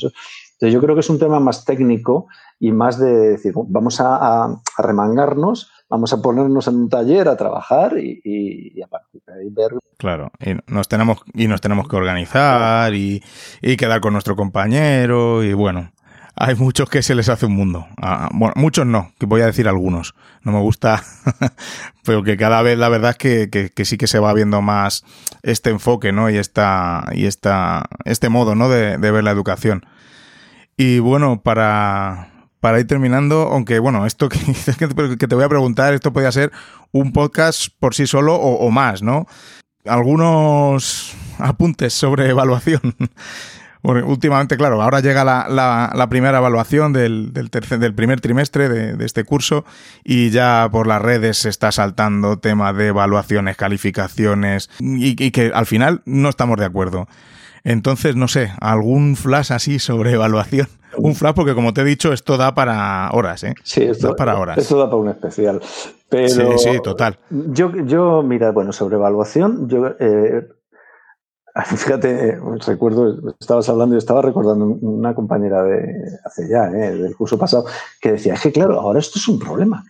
[0.55, 2.27] Entonces, yo creo que es un tema más técnico
[2.59, 7.97] y más de decir, vamos a, remangarnos, vamos a ponernos en un taller a trabajar
[7.97, 9.71] y, a partir de ver.
[9.97, 13.21] Claro, y nos tenemos, y nos tenemos que organizar y,
[13.77, 15.91] quedar con nuestro compañero y bueno,
[16.37, 17.85] hay muchos que se les hace un mundo.
[18.01, 20.15] Ah, bueno, muchos no, que voy a decir algunos.
[20.41, 21.03] No me gusta,
[22.05, 25.03] pero que cada vez la verdad es que, sí que se va viendo más
[25.43, 26.29] este enfoque, ¿no?
[26.29, 28.69] Y esta, y esta, este modo, ¿no?
[28.69, 29.85] De ver la educación.
[30.77, 36.11] Y bueno, para, para ir terminando, aunque bueno, esto que, te voy a preguntar, esto
[36.11, 36.51] podría ser
[36.91, 39.27] un podcast por sí solo o, más, ¿no?
[39.85, 42.81] Algunos apuntes sobre evaluación.
[43.83, 49.63] últimamente, claro, ahora llega la, primera evaluación del, tercer, del primer trimestre de, este curso
[50.03, 55.67] y ya por las redes se está saltando tema de evaluaciones, calificaciones y que al
[55.67, 57.07] final no estamos de acuerdo.
[57.65, 60.67] Entonces, no sé, algún flash así sobre evaluación.
[60.97, 63.55] Un flash porque, como te he dicho, esto da para horas, ¿eh?
[63.63, 64.59] Sí, esto da para horas.
[64.59, 65.59] Esto da para un especial.
[66.07, 67.17] Pero sí, sí, total.
[67.29, 69.87] Yo, yo mira, bueno, sobre evaluación, yo...
[69.99, 70.47] Eh,
[71.65, 77.15] fíjate, eh, recuerdo, estabas hablando y estaba recordando una compañera de hace ya, eh, del
[77.15, 77.65] curso pasado,
[77.99, 79.83] que decía, es que claro, ahora esto es un problema,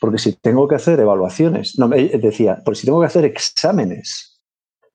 [0.00, 4.31] porque si tengo que hacer evaluaciones, no, decía, porque si tengo que hacer exámenes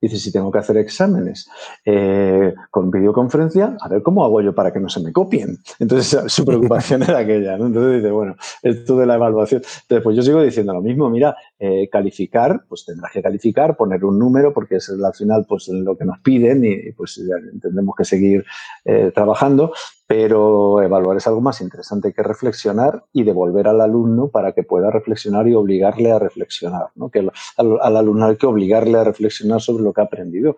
[0.00, 1.48] Dice, si tengo que hacer exámenes
[1.84, 5.58] eh, con videoconferencia, a ver cómo hago yo para que no se me copien.
[5.78, 7.56] Entonces, su preocupación era aquella.
[7.56, 7.66] ¿no?
[7.66, 9.62] Entonces dice, bueno, esto de la evaluación.
[9.62, 11.10] Entonces, pues yo sigo diciendo lo mismo.
[11.10, 15.68] Mira, eh, calificar, pues tendrás que calificar, poner un número, porque es al final pues
[15.68, 17.20] lo que nos piden y, pues
[17.60, 18.44] tendremos que seguir
[18.84, 19.72] eh, trabajando
[20.08, 24.90] pero evaluar es algo más interesante que reflexionar y devolver al alumno para que pueda
[24.90, 27.10] reflexionar y obligarle a reflexionar, ¿no?
[27.10, 27.28] que
[27.58, 30.56] al, alumno hay que obligarle a reflexionar sobre lo que ha aprendido.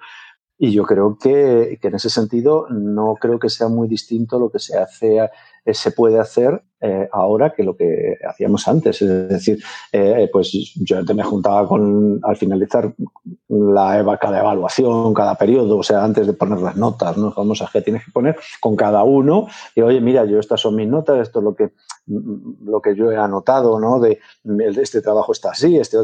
[0.56, 4.50] Y yo creo que, que en ese sentido no creo que sea muy distinto lo
[4.50, 5.18] que se hace
[5.66, 9.02] se puede hacer eh, ahora que lo que hacíamos antes.
[9.02, 12.94] Es decir, eh, pues yo antes me juntaba con, al finalizar
[13.48, 17.32] la cada evaluación, cada periodo, o sea, antes de poner las notas, ¿no?
[17.32, 20.88] famosas que tienes que poner con cada uno, y oye, mira, yo estas son mis
[20.88, 21.72] notas, esto es lo que,
[22.06, 24.00] lo que yo he anotado, ¿no?
[24.00, 24.18] De
[24.80, 25.98] este trabajo está así, este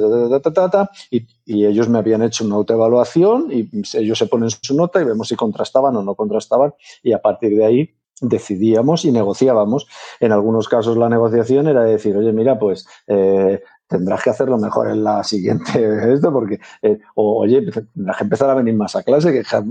[1.10, 5.04] y, y ellos me habían hecho una autoevaluación y ellos se ponen su nota y
[5.04, 9.86] vemos si contrastaban o no contrastaban, y a partir de ahí decidíamos y negociábamos.
[10.20, 14.90] En algunos casos la negociación era decir, oye, mira, pues eh, tendrás que hacerlo mejor
[14.90, 19.32] en la siguiente esto, porque, eh, oye, tendrás que empezar a venir más a clase,
[19.32, 19.64] que has,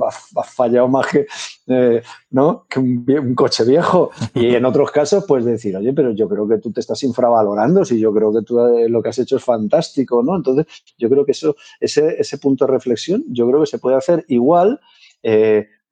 [0.54, 1.26] fallado más que,
[1.68, 2.66] eh, ¿no?
[2.70, 4.12] que un, coche viejo.
[4.34, 7.84] Y en otros casos, pues decir, oye, pero yo creo que tú te estás infravalorando,
[7.84, 10.36] si yo creo que tú lo que has hecho es fantástico, ¿no?
[10.36, 10.68] Entonces,
[10.98, 14.24] yo creo que eso, ese, ese punto de reflexión, yo creo que se puede hacer
[14.28, 14.80] igual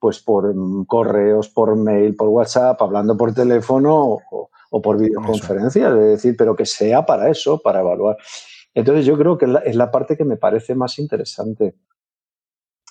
[0.04, 5.94] pues por mm, correos, por mail, por WhatsApp, hablando por teléfono o, por videoconferencia, es
[5.94, 8.18] decir, pero que sea para eso, para evaluar.
[8.74, 11.76] Entonces yo creo que es la, parte que me parece más interesante.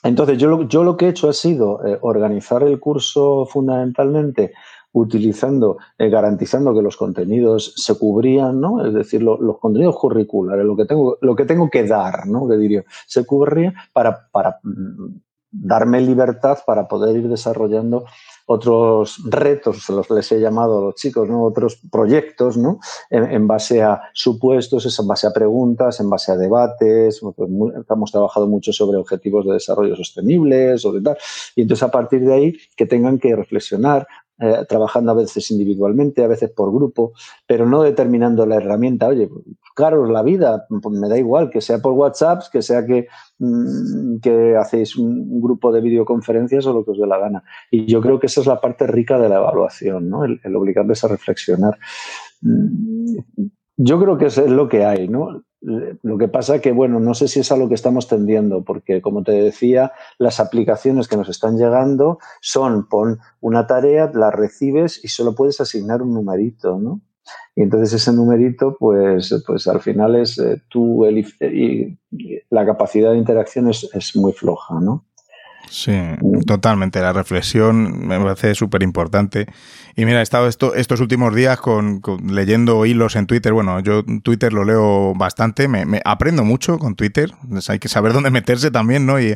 [0.01, 4.53] Entonces yo lo, yo lo que he hecho ha sido eh, organizar el curso fundamentalmente
[4.93, 8.83] utilizando, eh, garantizando que los contenidos se cubrían, ¿no?
[8.83, 12.47] Es decir, los contenidos curriculares, lo que tengo, lo que tengo que dar, ¿no?
[12.47, 15.19] Que diría, se cubría para, para mm,
[15.53, 18.05] darme libertad para poder ir desarrollando
[18.45, 21.43] otros retos, los les he llamado a los chicos, ¿no?
[21.43, 22.79] otros proyectos, ¿no?
[23.09, 27.21] En, base a supuestos, en base a preguntas, en base a debates.
[27.21, 27.49] Pues
[27.89, 31.17] hemos trabajado mucho sobre objetivos de desarrollo sostenible, sobre tal.
[31.55, 34.07] Y entonces a partir de ahí que tengan que reflexionar,
[34.39, 37.13] eh, trabajando a veces individualmente, a veces por grupo,
[37.47, 39.07] pero no determinando la herramienta.
[39.07, 39.29] Oye,
[39.73, 43.07] claro, la vida, pues me da igual, que sea por WhatsApp, que sea que,
[43.39, 47.43] mm, que hacéis un, grupo de videoconferencias o lo que os dé la gana.
[47.71, 50.25] Y yo creo que esa es la parte rica de la evaluación, ¿no?
[50.25, 51.77] el, el obligarles a reflexionar.
[52.41, 53.17] Mm,
[53.77, 55.43] yo creo que eso es lo que hay, ¿no?
[55.61, 59.01] Lo que pasa que, bueno, no sé si es a lo que estamos tendiendo, porque
[59.01, 65.03] como te decía, las aplicaciones que nos están llegando son pon una tarea, la recibes
[65.03, 67.01] y solo puedes asignar un numerito, ¿no?
[67.55, 71.97] Y entonces ese numerito, pues, pues al final es eh, tú, y
[72.49, 75.05] la capacidad de interacción es, es muy floja, ¿no?
[75.69, 75.91] Sí,
[76.45, 77.01] totalmente.
[77.01, 79.47] La reflexión me parece súper importante.
[79.95, 83.53] Y mira, he estado esto, estos últimos días con, leyendo hilos en Twitter.
[83.53, 87.31] Bueno, yo Twitter lo leo bastante, me, aprendo mucho con Twitter.
[87.69, 89.19] hay que saber dónde meterse también, ¿no?
[89.19, 89.35] Y,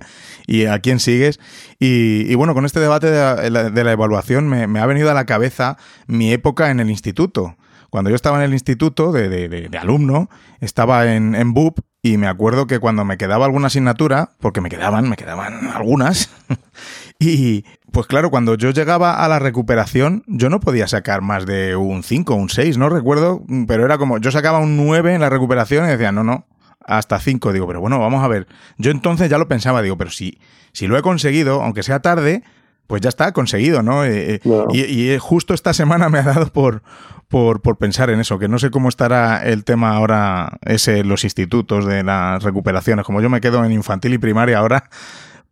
[0.68, 1.40] a quién sigues.
[1.80, 5.78] Y, bueno, con este debate de la, evaluación me, me ha venido a la cabeza
[6.06, 7.56] mi época en el instituto.
[7.98, 10.30] Cuando yo estaba en el instituto de, de, de, alumno,
[10.60, 14.70] estaba en, en BUP y me acuerdo que cuando me quedaba alguna asignatura, porque me
[14.70, 16.30] quedaban, me quedaban algunas,
[17.20, 21.76] y pues claro, cuando yo llegaba a la recuperación, yo no podía sacar más de
[21.76, 25.22] un 5 o un 6, no recuerdo, pero era como, yo sacaba un 9 en
[25.22, 26.46] la recuperación y decía, no, no,
[26.82, 27.52] hasta 5.
[27.52, 28.46] Digo, pero bueno, vamos a ver.
[28.78, 30.38] Yo entonces ya lo pensaba, digo, pero si,
[30.72, 32.44] si lo he conseguido, aunque sea tarde,
[32.86, 34.06] pues ya está conseguido, ¿no?
[34.06, 34.42] Eh, eh,
[34.72, 36.84] y, y, justo esta semana me ha dado por,
[37.28, 41.24] por, por, pensar en eso, que no sé cómo estará el tema ahora, ese, los
[41.24, 44.90] institutos de las recuperaciones, como yo me quedo en infantil y primaria ahora,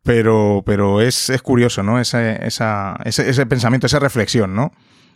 [0.03, 1.99] pero, pero es, es curioso, ¿no?
[1.99, 4.71] Ese, esa, ese, ese pensamiento, esa reflexión, ¿no?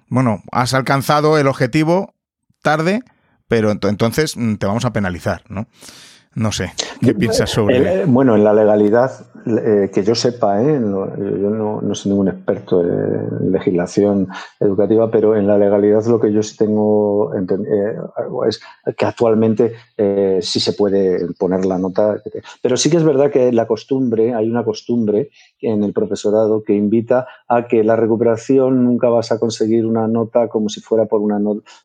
[0.10, 2.16] bueno, has alcanzado el objetivo
[2.62, 3.02] tarde,
[3.48, 5.68] pero entonces mm, te vamos a penalizar, ¿no?
[6.36, 8.02] No sé, ¿qué piensas sobre...?
[8.02, 9.12] Eh, bueno, en la legalidad,
[9.46, 10.80] eh, que yo sepa, ¿eh?
[10.80, 14.28] yo no, soy ningún experto en legislación
[14.60, 17.32] educativa, pero en la legalidad lo que yo sí tengo
[18.48, 18.62] es
[18.98, 19.74] que actualmente
[20.42, 22.22] sí se puede poner la nota.
[22.62, 25.30] Pero sí que es verdad que la costumbre, hay una costumbre
[25.62, 30.48] en el profesorado que invita a que la recuperación nunca vas a conseguir una nota
[30.48, 31.40] como si fuera por una,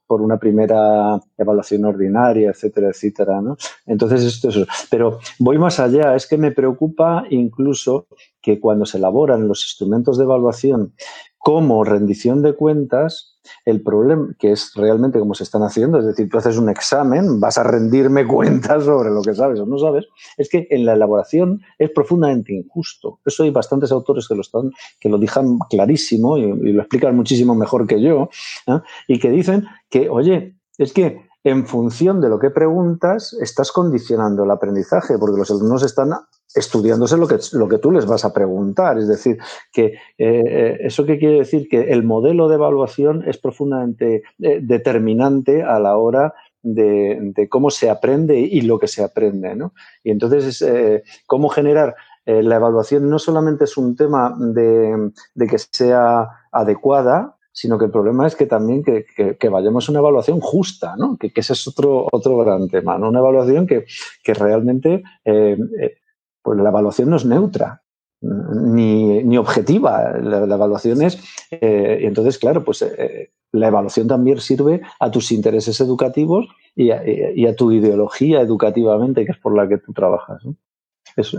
[0.06, 3.40] por una primera evaluación ordinaria, etcétera, etcétera.
[3.40, 3.56] ¿no?
[3.86, 4.66] Entonces, esto es.
[4.90, 8.06] Pero voy más allá, es que me preocupa incluso
[8.40, 10.94] que cuando se elaboran los instrumentos de evaluación
[11.38, 13.33] como rendición de cuentas,
[13.64, 17.40] el problema, que es realmente como se están haciendo, es decir, tú haces un examen,
[17.40, 20.94] vas a rendirme cuentas sobre lo que sabes o no sabes, es que en la
[20.94, 23.20] elaboración es profundamente injusto.
[23.24, 24.70] Eso hay bastantes autores que lo, están,
[25.00, 28.28] que lo dejan clarísimo y, lo explican muchísimo mejor que yo,
[29.08, 34.44] y que dicen que, oye, es que en función de lo que preguntas, estás condicionando
[34.44, 36.12] el aprendizaje, porque los alumnos están
[36.54, 38.98] estudiándose lo que, lo que tú les vas a preguntar.
[38.98, 39.38] Es decir,
[39.72, 44.60] que eh, eh, eso que quiere decir que el modelo de evaluación es profundamente eh,
[44.62, 49.54] determinante a la hora de, cómo se aprende y lo que se aprende.
[49.54, 49.74] ¿no?
[50.02, 50.64] Y entonces,
[51.26, 51.94] cómo generar
[52.24, 57.90] la evaluación no solamente es un tema de, de que sea adecuada, sino que el
[57.90, 61.16] problema es que también que, vayamos a una evaluación justa, ¿no?
[61.16, 63.10] Que, ese es otro, otro gran tema, ¿no?
[63.10, 63.84] Una evaluación que,
[64.34, 65.04] realmente,
[66.44, 67.82] pues la evaluación no es neutra,
[68.20, 70.12] ni, objetiva.
[70.22, 71.18] La, evaluación es,
[71.50, 72.84] eh, y entonces, claro, pues
[73.50, 79.38] la evaluación también sirve a tus intereses educativos y a, tu ideología educativamente, que es
[79.38, 80.42] por la que tú trabajas.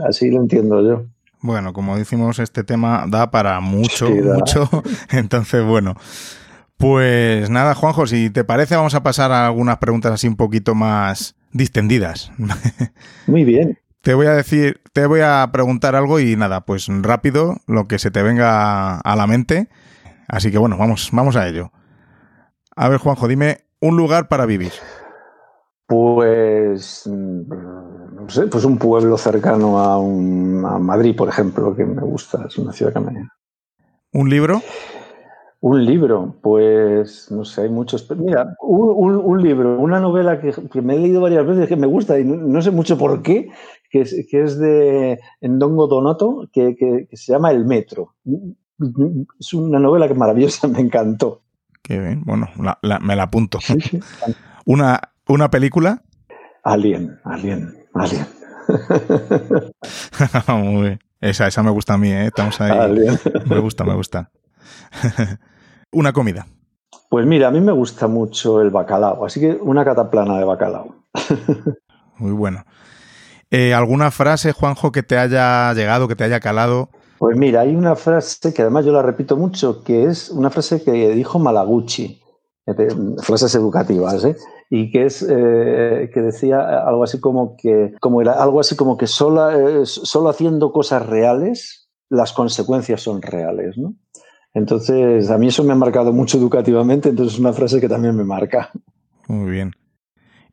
[0.07, 1.05] así lo entiendo yo.
[1.41, 4.69] Bueno, como decimos, este tema da para mucho, mucho.
[5.11, 5.95] Entonces, bueno.
[6.77, 10.75] Pues nada, Juanjo, si te parece, vamos a pasar a algunas preguntas así un poquito
[10.75, 12.31] más distendidas.
[13.27, 13.77] Muy bien.
[14.05, 17.97] Te voy a decir, te voy a preguntar algo y nada, pues rápido, lo que
[17.97, 19.67] se te venga a la mente.
[20.27, 21.71] Así que bueno, vamos, vamos a ello.
[22.75, 24.73] A ver, Juanjo, dime un lugar para vivir.
[25.87, 29.99] Pues, mm, no sé, pues un pueblo cercano a,
[30.77, 33.27] Madrid, por ejemplo, que me gusta, es una ciudad que me...
[34.13, 34.61] ¿Un libro?
[35.61, 38.07] Un libro, pues no sé, hay muchos.
[38.15, 40.53] Mira, un, libro, una novela que,
[40.83, 43.49] me he leído varias veces que me gusta y no, sé mucho por qué,
[43.95, 48.15] que es, que es de Ndongo Donoto, que, que, se llama El Metro.
[49.39, 51.43] Es una novela que maravillosa, me encantó.
[51.81, 53.59] Qué bien, bueno, me la apunto.
[54.65, 56.03] Una, ¿Una película?
[56.63, 58.27] Alien, Alien, Alien.
[60.47, 60.99] Muy bien.
[61.21, 62.25] Esa, esa me gusta a mí, ¿eh?
[62.25, 62.71] Estamos ahí.
[62.71, 63.17] Alien.
[63.47, 64.29] Me gusta, me gusta.
[65.91, 66.47] una comida.
[67.09, 71.05] Pues mira, a mí me gusta mucho el bacalao, así que una cataplana de bacalao.
[72.17, 72.65] Muy bueno.
[73.57, 76.89] Eh, ¿Alguna frase, Juanjo, que te haya llegado, que te haya calado?
[77.19, 80.83] Pues mira, hay una frase que además yo la repito mucho, que es una frase
[80.83, 82.21] que dijo Malaguchi,
[83.23, 84.35] frases educativas, ¿eh?
[84.69, 88.97] y que es eh, que decía algo así como que como era algo así como
[88.97, 93.95] que solo, eh, solo haciendo cosas reales las consecuencias son reales, ¿no?
[94.53, 98.17] Entonces, a mí eso me ha marcado mucho educativamente, entonces es una frase que también
[98.17, 98.69] me marca.
[99.29, 99.71] Muy bien.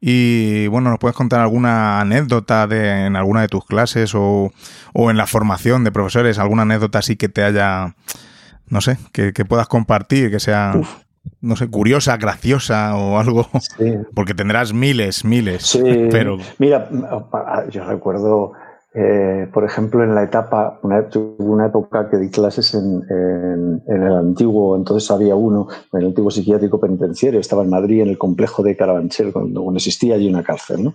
[0.05, 4.53] Y bueno, ¿nos puedes contar alguna anécdota de, en alguna de tus clases o,
[4.92, 6.40] o en la formación de profesores?
[6.40, 7.94] ¿Alguna anécdota así que te haya,
[8.66, 10.74] no sé, que, puedas compartir, que sea
[11.40, 13.48] no sé, curiosa, graciosa o algo.
[14.14, 15.62] Porque tendrás miles, miles.
[15.62, 16.09] Sí.
[16.11, 16.36] Pero...
[16.59, 16.88] Mira,
[17.70, 18.55] yo recuerdo,
[18.95, 24.12] eh, por ejemplo, en la etapa, una, una época que di clases en, en, el
[24.12, 28.62] antiguo, entonces había uno, en el antiguo psiquiátrico penitenciario, estaba en Madrid, en el complejo
[28.62, 30.95] de Carabanchel, cuando, existía allí una cárcel, ¿no?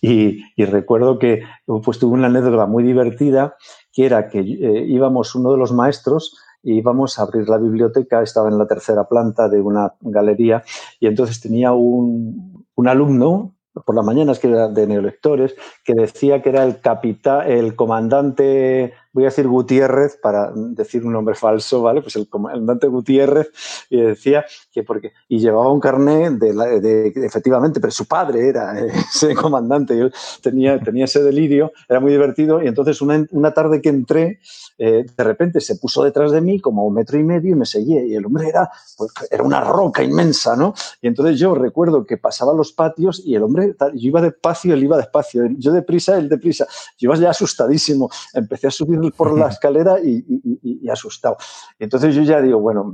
[0.00, 1.42] Y, y, recuerdo que
[1.84, 3.56] pues tuve una anécdota muy divertida,
[3.92, 8.48] que era que eh, íbamos, uno de los maestros, íbamos a abrir la biblioteca, estaba
[8.48, 10.64] en la tercera planta de una galería
[10.98, 13.54] y entonces tenía un, un alumno
[13.84, 15.54] por las mañanas que era de neolectores
[15.84, 21.12] que decía que era el capitán, el comandante voy a decir Gutiérrez para decir un
[21.12, 22.02] nombre falso, ¿vale?
[22.02, 23.50] Pues el comandante Gutiérrez
[23.90, 28.78] y decía que porque y llevaba un carnet de, efectivamente, pero su padre era
[29.14, 30.10] ese comandante, yo
[30.42, 34.40] tenía, tenía ese delirio, era muy divertido y entonces una, una tarde que entré,
[34.78, 37.66] eh, de repente se puso detrás de mí como un metro y medio y me
[37.66, 40.74] seguía y el hombre era, pues, era una roca inmensa, ¿no?
[41.00, 44.84] Y entonces yo recuerdo que pasaba los patios y el hombre, yo iba despacio, él
[44.84, 46.66] iba despacio, yo deprisa, él deprisa,
[46.98, 51.36] yo iba ya asustadísimo, empecé a subir por la escalera y, asustado.
[51.78, 52.92] entonces yo ya digo, bueno,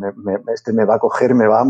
[0.53, 1.65] este me va a coger, me va,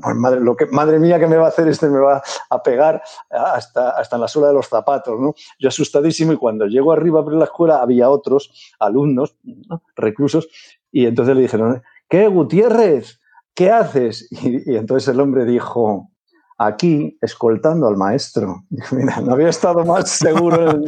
[0.00, 1.66] pues madre, lo que, madre mía, ¿qué me va a hacer?
[1.66, 5.34] Este me va a pegar hasta, hasta en la suela de los zapatos, ¿no?
[5.58, 9.36] Yo asustadísimo y cuando llego arriba por la escuela había otros alumnos,
[9.96, 10.48] reclusos,
[10.92, 13.20] y entonces le dijeron, ¿qué, Gutiérrez?
[13.54, 14.28] ¿Qué haces?
[14.30, 16.10] y entonces el hombre dijo,
[16.58, 18.64] aquí escoltando al maestro.
[18.92, 20.80] Mira, no había estado más seguro en,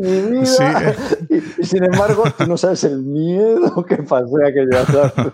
[0.00, 0.94] mi vida.
[1.28, 5.32] Y, sin embargo, tú no sabes el miedo que pasé aquella tarde.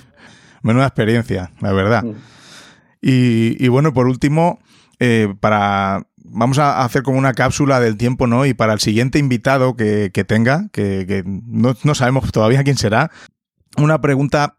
[0.62, 2.04] Menuda experiencia, la verdad.
[2.04, 2.14] Mm.
[3.04, 4.60] Y, bueno, por último,
[5.00, 8.46] eh, para vamos a hacer como una cápsula del tiempo, ¿no?
[8.46, 13.10] Y para el siguiente invitado que, tenga, que, no, no, sabemos todavía quién será,
[13.76, 14.58] una pregunta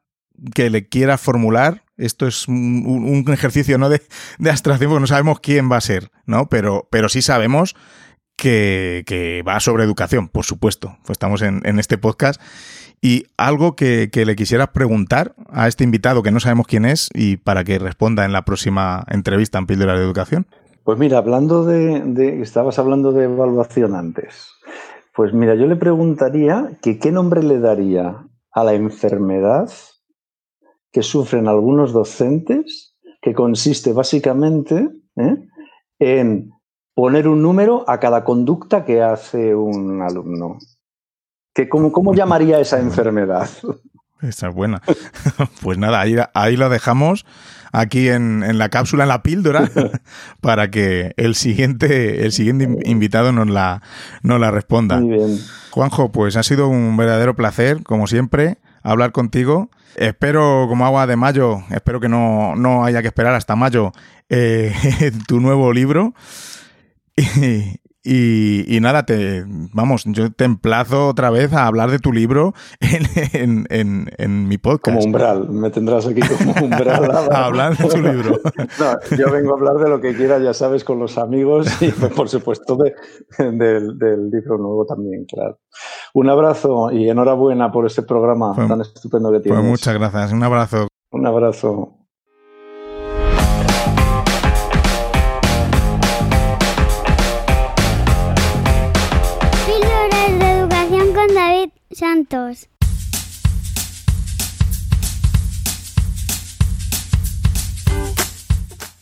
[0.54, 3.90] que le quiera formular esto es un, ejercicio ¿no?
[3.90, 4.02] de,
[4.50, 6.48] abstracción porque no sabemos quién va a ser, ¿no?
[6.50, 7.76] Pero, pero sí sabemos
[8.36, 10.98] que, va sobre educación, por supuesto.
[11.06, 12.42] Pues estamos en, este podcast.
[13.02, 17.38] Y algo que, le quisiera preguntar a este invitado que no sabemos quién es y
[17.38, 20.48] para que responda en la próxima entrevista en Píldora de Educación.
[20.84, 24.50] Pues mira, hablando de, de, estabas hablando de evaluación antes.
[25.16, 29.70] Pues mira, yo le preguntaría que qué nombre le daría a la enfermedad
[30.94, 35.38] que sufren algunos docentes, que consiste básicamente ¿eh?
[36.00, 36.52] en
[36.94, 40.60] poner un número a cada conducta que hace un alumno.
[41.54, 43.50] Que cómo, ¿Cómo llamaría esa enfermedad?
[44.22, 44.82] Esa es buena.
[45.62, 47.26] Pues nada, ahí, ahí lo dejamos
[47.74, 49.70] aquí en, la cápsula, en la píldora,
[50.42, 53.82] para que el siguiente, el siguiente invitado nos la,
[54.22, 55.00] nos la responda.
[55.00, 55.40] Muy bien.
[55.72, 59.70] Juanjo, pues ha sido un verdadero placer, como siempre, hablar contigo.
[59.96, 63.92] Espero, como agua de mayo, espero que no, no haya que esperar hasta mayo
[64.30, 64.74] eh,
[65.28, 66.14] tu nuevo libro.
[68.06, 74.58] Nada, te vamos, yo te emplazo otra vez a hablar de tu libro en, mi
[74.58, 74.98] podcast.
[74.98, 77.12] Como umbral, me tendrás aquí como umbral.
[77.32, 78.40] a hablar de tu libro.
[78.80, 81.92] no, yo vengo a hablar de lo que quiera, ya sabes, con los amigos y
[82.16, 82.78] por supuesto
[83.38, 83.98] del,
[84.32, 85.60] libro nuevo también, claro.
[86.14, 89.60] Un abrazo y enhorabuena por este programa tan estupendo que tienes.
[89.60, 90.88] Pues muchas gracias, un abrazo.
[91.12, 92.03] Un abrazo.
[101.96, 102.68] Santos.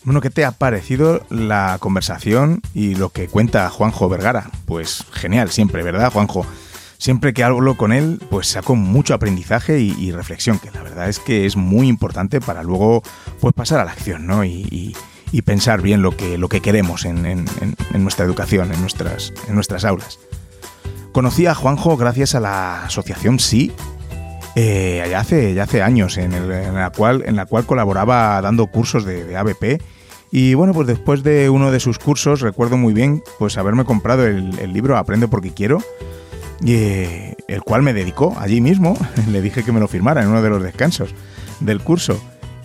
[0.04, 4.50] Bueno, ¿qué te ha parecido la conversación y lo que cuenta Juanjo Vergara?
[4.66, 6.46] Pues genial, siempre, ¿verdad, Juanjo?
[6.98, 11.20] Siempre que hablo con él, pues saco mucho aprendizaje y, reflexión, que la verdad es
[11.20, 13.04] que es muy importante para luego
[13.40, 14.44] pues, pasar a la acción, ¿no?
[14.44, 14.96] Y,
[15.46, 17.46] pensar bien lo que, lo que queremos en, en,
[18.04, 20.20] nuestra educación, en nuestras, en nuestras aulas.
[21.12, 23.72] Conocí a Juanjo gracias a la asociación Sí,
[24.56, 26.32] eh, ya, hace, ya hace años, en,
[26.74, 29.82] la cual, en la cual colaboraba dando cursos de, ABP.
[30.32, 34.26] Y bueno, pues después de uno de sus cursos, recuerdo muy bien pues haberme comprado
[34.26, 35.80] el, libro Aprende porque quiero,
[36.66, 38.98] eh, el cual me dedicó allí mismo.
[39.30, 41.14] Le dije que me lo firmara en uno de los descansos
[41.60, 42.20] del curso.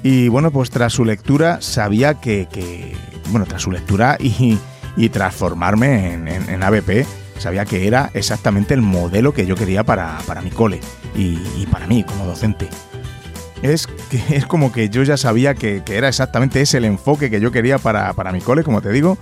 [0.05, 2.95] Y bueno, pues tras su lectura sabía que,
[3.31, 4.57] bueno, tras su lectura y,
[4.97, 7.07] y transformarme en, en, en ABP,
[7.39, 10.81] sabía que era exactamente el modelo que yo quería para, mi cole
[11.15, 12.69] y, para mí como docente.
[13.63, 17.41] Es, que, es como que yo ya sabía que, era exactamente ese el enfoque que
[17.41, 19.19] yo quería para, mi cole, como te digo,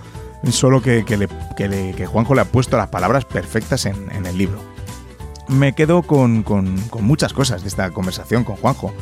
[0.51, 4.59] solo que, le, Juanjo le ha puesto las palabras perfectas en, el libro.
[5.47, 6.43] Me quedo con,
[6.99, 8.93] muchas cosas de esta conversación con Juanjo.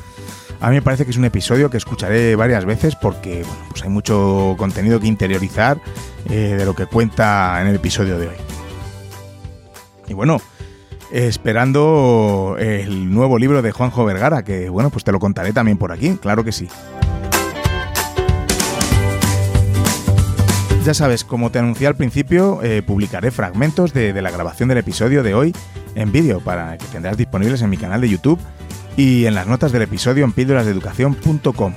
[0.60, 3.90] A mí me parece que es un episodio que escucharé varias veces porque pues hay
[3.90, 5.82] mucho contenido que interiorizar
[6.30, 8.53] eh, de lo que cuenta en el episodio de hoy.
[10.08, 10.42] Y bueno,
[11.12, 15.92] esperando el nuevo libro de Juanjo Vergara, que bueno, pues te lo contaré también por
[15.92, 16.68] aquí, claro que sí.
[20.84, 25.24] Ya sabes, como te anuncié al principio, eh, publicaré fragmentos de, la grabación del episodio
[25.24, 25.56] de hoy
[25.96, 28.38] en vídeo para que tendrás disponibles en mi canal de YouTube
[28.98, 31.74] y en las notas del episodio en píldorasdeeducación.com.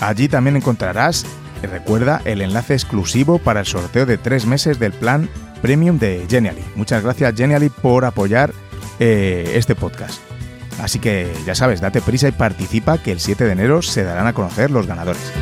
[0.00, 1.26] Allí también encontrarás,
[1.60, 5.28] recuerda, el enlace exclusivo para el sorteo de tres meses del plan
[5.62, 6.64] Premium de Genially.
[6.74, 8.52] Muchas gracias Genially por apoyar
[8.98, 10.20] eh, este podcast.
[10.82, 14.26] Así que ya sabes, date prisa y participa que el 7 de enero se darán
[14.26, 15.32] a conocer los ganadores.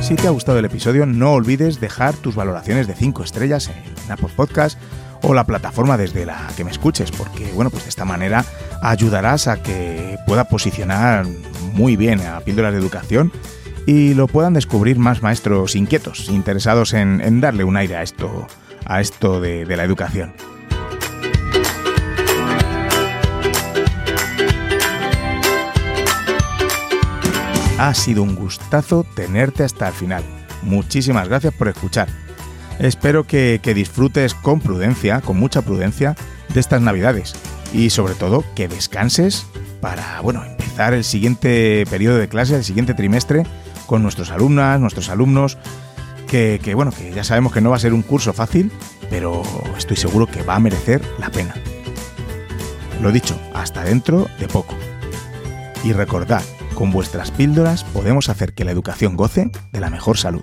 [0.00, 3.70] Si te ha gustado el episodio, no olvides dejar tus valoraciones de 5 estrellas
[4.04, 4.78] en Apple Podcast
[5.22, 8.44] o la plataforma desde la que me escuches, porque bueno, pues de esta manera
[8.82, 11.26] ayudarás a que pueda posicionar
[11.72, 13.32] muy bien a Píldoras de Educación
[13.86, 18.46] y lo puedan descubrir más maestros inquietos, interesados en, darle un aire a esto,
[18.84, 20.32] a esto de, la educación.
[27.78, 30.22] Ha sido un gustazo tenerte hasta el final.
[30.62, 32.08] Muchísimas gracias por escuchar.
[32.78, 36.16] Espero que, disfrutes con prudencia, con mucha prudencia,
[36.52, 37.34] de estas navidades.
[37.74, 39.46] Y sobre todo que descanses
[39.80, 43.44] para, bueno, empezar el siguiente periodo de clase, el siguiente trimestre,
[43.86, 45.58] con nuestros alumnas, nuestros alumnos,
[46.28, 48.70] que, que, bueno, que ya sabemos que no va a ser un curso fácil,
[49.10, 49.42] pero
[49.76, 51.54] estoy seguro que va a merecer la pena.
[53.00, 54.74] Lo dicho, hasta dentro de poco.
[55.84, 56.42] Y recordad,
[56.74, 60.42] con vuestras píldoras podemos hacer que la educación goce de la mejor salud.